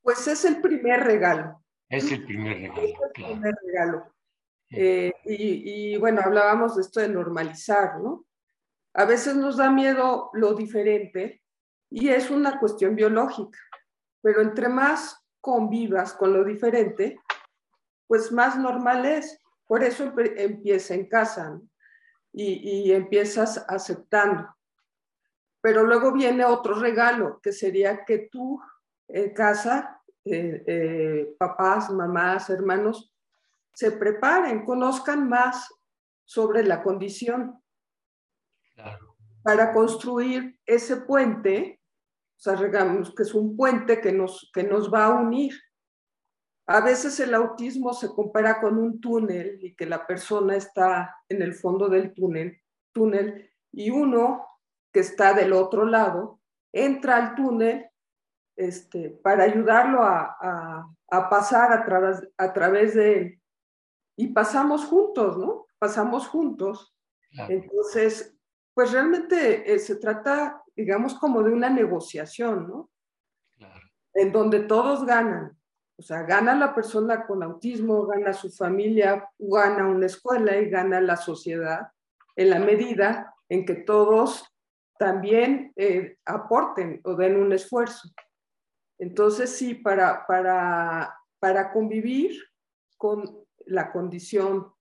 Pues 0.00 0.26
es 0.26 0.44
el 0.44 0.60
primer 0.60 1.00
regalo. 1.00 1.62
Es 1.88 2.10
el 2.10 2.24
primer 2.24 2.56
regalo. 2.56 2.82
Es 2.82 2.94
el 3.02 3.12
primer 3.12 3.54
regalo. 3.62 4.14
Eh, 4.70 5.12
y, 5.24 5.96
bueno, 5.98 6.22
hablábamos 6.24 6.76
de 6.76 6.82
esto 6.82 7.00
de 7.00 7.08
normalizar, 7.08 8.00
¿no? 8.00 8.24
A 8.94 9.04
veces 9.04 9.36
nos 9.36 9.58
da 9.58 9.70
miedo 9.70 10.30
lo 10.32 10.54
diferente 10.54 11.42
y 11.90 12.08
es 12.08 12.30
una 12.30 12.58
cuestión 12.58 12.96
biológica, 12.96 13.58
pero 14.22 14.40
entre 14.40 14.68
más 14.68 15.21
convivas 15.42 16.14
con 16.14 16.32
lo 16.32 16.42
diferente, 16.44 17.20
pues 18.06 18.32
más 18.32 18.58
normal 18.58 19.04
es. 19.04 19.38
Por 19.66 19.84
eso 19.84 20.10
empieza 20.16 20.94
en 20.94 21.06
casa 21.06 21.60
y, 22.32 22.86
y 22.86 22.92
empiezas 22.92 23.62
aceptando. 23.68 24.48
Pero 25.60 25.84
luego 25.84 26.12
viene 26.12 26.44
otro 26.44 26.74
regalo, 26.74 27.40
que 27.42 27.52
sería 27.52 28.04
que 28.06 28.28
tú 28.30 28.60
en 29.08 29.34
casa, 29.34 30.00
eh, 30.24 30.64
eh, 30.66 31.34
papás, 31.38 31.90
mamás, 31.90 32.48
hermanos, 32.48 33.12
se 33.74 33.92
preparen, 33.92 34.64
conozcan 34.64 35.28
más 35.28 35.68
sobre 36.24 36.64
la 36.64 36.82
condición 36.82 37.62
para 39.42 39.72
construir 39.72 40.58
ese 40.64 40.96
puente, 40.96 41.81
sea, 42.42 42.54
digamos 42.54 43.14
que 43.14 43.22
es 43.22 43.34
un 43.34 43.56
puente 43.56 44.00
que 44.00 44.12
nos, 44.12 44.50
que 44.52 44.64
nos 44.64 44.92
va 44.92 45.06
a 45.06 45.14
unir. 45.14 45.54
A 46.66 46.80
veces 46.80 47.18
el 47.20 47.34
autismo 47.34 47.92
se 47.92 48.08
compara 48.08 48.60
con 48.60 48.78
un 48.78 49.00
túnel 49.00 49.58
y 49.62 49.74
que 49.74 49.86
la 49.86 50.06
persona 50.06 50.56
está 50.56 51.16
en 51.28 51.42
el 51.42 51.54
fondo 51.54 51.88
del 51.88 52.14
túnel, 52.14 52.60
túnel 52.92 53.50
y 53.72 53.90
uno 53.90 54.46
que 54.92 55.00
está 55.00 55.34
del 55.34 55.52
otro 55.52 55.84
lado 55.86 56.40
entra 56.72 57.16
al 57.16 57.34
túnel 57.34 57.90
este, 58.56 59.10
para 59.10 59.44
ayudarlo 59.44 60.02
a, 60.02 60.88
pasar 61.30 61.72
a 61.72 61.84
través, 61.84 62.28
a 62.36 62.52
través 62.52 62.94
de 62.94 63.18
él. 63.18 63.42
Y 64.16 64.28
pasamos 64.28 64.84
juntos, 64.84 65.38
¿no? 65.38 65.66
Pasamos 65.78 66.28
juntos. 66.28 66.94
Entonces, 67.48 68.36
pues 68.74 68.92
realmente 68.92 69.72
eh, 69.72 69.78
se 69.78 69.96
trata, 69.96 70.61
digamos, 70.76 71.14
como 71.14 71.42
de 71.42 71.52
una 71.52 71.70
negociación, 71.70 72.68
¿no? 72.68 72.90
En 74.14 74.32
donde 74.32 74.60
todos 74.60 75.04
ganan. 75.06 75.56
O 75.96 76.02
sea, 76.02 76.22
gana 76.22 76.54
la 76.54 76.74
persona 76.74 77.26
con 77.26 77.42
autismo, 77.42 78.06
gana 78.06 78.32
su 78.32 78.50
familia, 78.50 79.28
gana 79.38 79.86
una 79.86 80.06
escuela 80.06 80.56
y 80.56 80.68
gana 80.68 81.00
la 81.00 81.16
sociedad 81.16 81.92
en 82.36 82.50
la 82.50 82.58
medida 82.58 83.34
en 83.48 83.64
que 83.64 83.74
todos 83.74 84.52
también 84.98 85.72
eh, 85.76 86.16
aporten 86.24 87.00
o 87.04 87.14
den 87.14 87.36
un 87.36 87.52
esfuerzo. 87.52 88.08
Entonces, 88.98 89.56
sí, 89.56 89.74
para, 89.74 90.26
para, 90.26 91.18
para 91.38 91.72
convivir 91.72 92.40
con 92.96 93.44
la 93.66 93.92
condición 93.92 94.72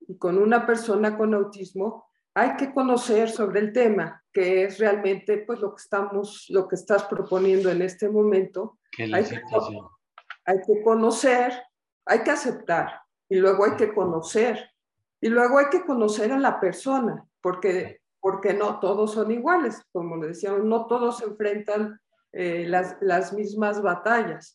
y 0.00 0.18
con 0.18 0.38
una 0.38 0.66
persona 0.66 1.16
con 1.16 1.34
autismo, 1.34 2.06
hay 2.34 2.56
que 2.56 2.72
conocer 2.72 3.30
sobre 3.30 3.60
el 3.60 3.72
tema, 3.72 4.24
que 4.36 4.64
es 4.64 4.78
realmente 4.78 5.38
pues 5.38 5.60
lo 5.60 5.74
que 5.74 5.80
estamos, 5.80 6.44
lo 6.50 6.68
que 6.68 6.74
estás 6.74 7.04
proponiendo 7.04 7.70
en 7.70 7.80
este 7.80 8.06
momento. 8.10 8.78
hay, 8.98 9.24
que, 9.24 9.40
hay 10.44 10.58
que 10.58 10.82
conocer, 10.82 11.54
hay 12.04 12.22
que 12.22 12.32
aceptar 12.32 13.00
y 13.30 13.36
luego 13.36 13.64
hay 13.64 13.76
que 13.76 13.94
conocer 13.94 14.58
y 15.22 15.28
luego 15.30 15.58
hay 15.58 15.70
que 15.70 15.86
conocer 15.86 16.32
a 16.32 16.38
la 16.38 16.60
persona, 16.60 17.26
porque, 17.40 18.02
porque 18.20 18.52
no 18.52 18.78
todos 18.78 19.14
son 19.14 19.30
iguales, 19.30 19.82
como 19.90 20.18
le 20.18 20.28
decíamos, 20.28 20.64
no 20.64 20.86
todos 20.86 21.22
enfrentan 21.22 21.98
eh, 22.32 22.66
las, 22.68 22.98
las, 23.00 23.32
mismas 23.32 23.80
batallas. 23.80 24.54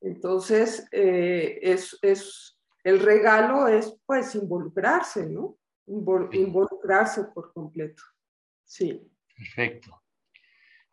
Entonces, 0.00 0.88
eh, 0.92 1.58
es, 1.60 1.98
es, 2.00 2.58
el 2.84 3.00
regalo 3.00 3.68
es 3.68 4.00
pues 4.06 4.34
involucrarse, 4.34 5.26
¿no? 5.26 5.58
Involucrarse 5.86 7.24
por 7.24 7.52
completo. 7.52 8.02
Sí. 8.64 9.00
Perfecto. 9.36 10.02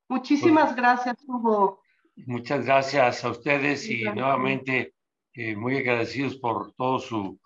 Muchísimas 0.09 0.67
pues, 0.67 0.77
gracias, 0.77 1.17
Hugo. 1.27 1.83
Muchas 2.27 2.65
gracias 2.65 3.25
a 3.25 3.31
ustedes 3.31 3.89
y 3.89 4.05
nuevamente 4.05 4.95
eh, 5.35 5.55
muy 5.55 5.77
agradecidos 5.77 6.37
por 6.37 6.73
todos 6.73 7.07
sus 7.07 7.39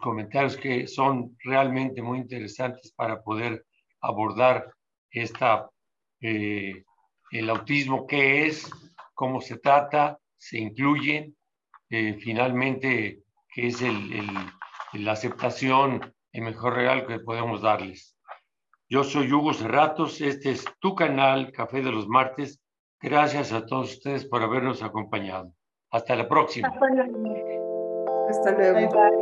comentarios 0.00 0.56
que 0.56 0.86
son 0.86 1.36
realmente 1.44 2.02
muy 2.02 2.18
interesantes 2.18 2.92
para 2.92 3.22
poder 3.22 3.64
abordar 4.00 4.74
esta, 5.10 5.70
eh, 6.20 6.84
el 7.30 7.50
autismo, 7.50 8.06
qué 8.06 8.46
es, 8.46 8.70
cómo 9.18 9.40
se 9.40 9.58
trata, 9.58 10.20
se 10.36 10.60
incluyen, 10.60 11.36
eh, 11.90 12.16
finalmente, 12.20 13.24
que 13.52 13.66
es 13.66 13.82
el, 13.82 14.22
la 14.92 15.10
aceptación, 15.10 16.14
el 16.32 16.42
mejor 16.42 16.74
regalo 16.74 17.04
que 17.04 17.18
podemos 17.18 17.62
darles. 17.62 18.16
Yo 18.88 19.02
soy 19.02 19.32
Hugo 19.32 19.52
Cerratos, 19.54 20.20
este 20.20 20.52
es 20.52 20.64
tu 20.78 20.94
canal 20.94 21.50
Café 21.50 21.82
de 21.82 21.90
los 21.90 22.06
Martes. 22.06 22.60
Gracias 23.00 23.52
a 23.52 23.66
todos 23.66 23.94
ustedes 23.94 24.24
por 24.24 24.40
habernos 24.40 24.84
acompañado. 24.84 25.52
Hasta 25.90 26.14
la 26.14 26.28
próxima. 26.28 26.68
Hasta 28.28 28.52
luego. 28.52 29.17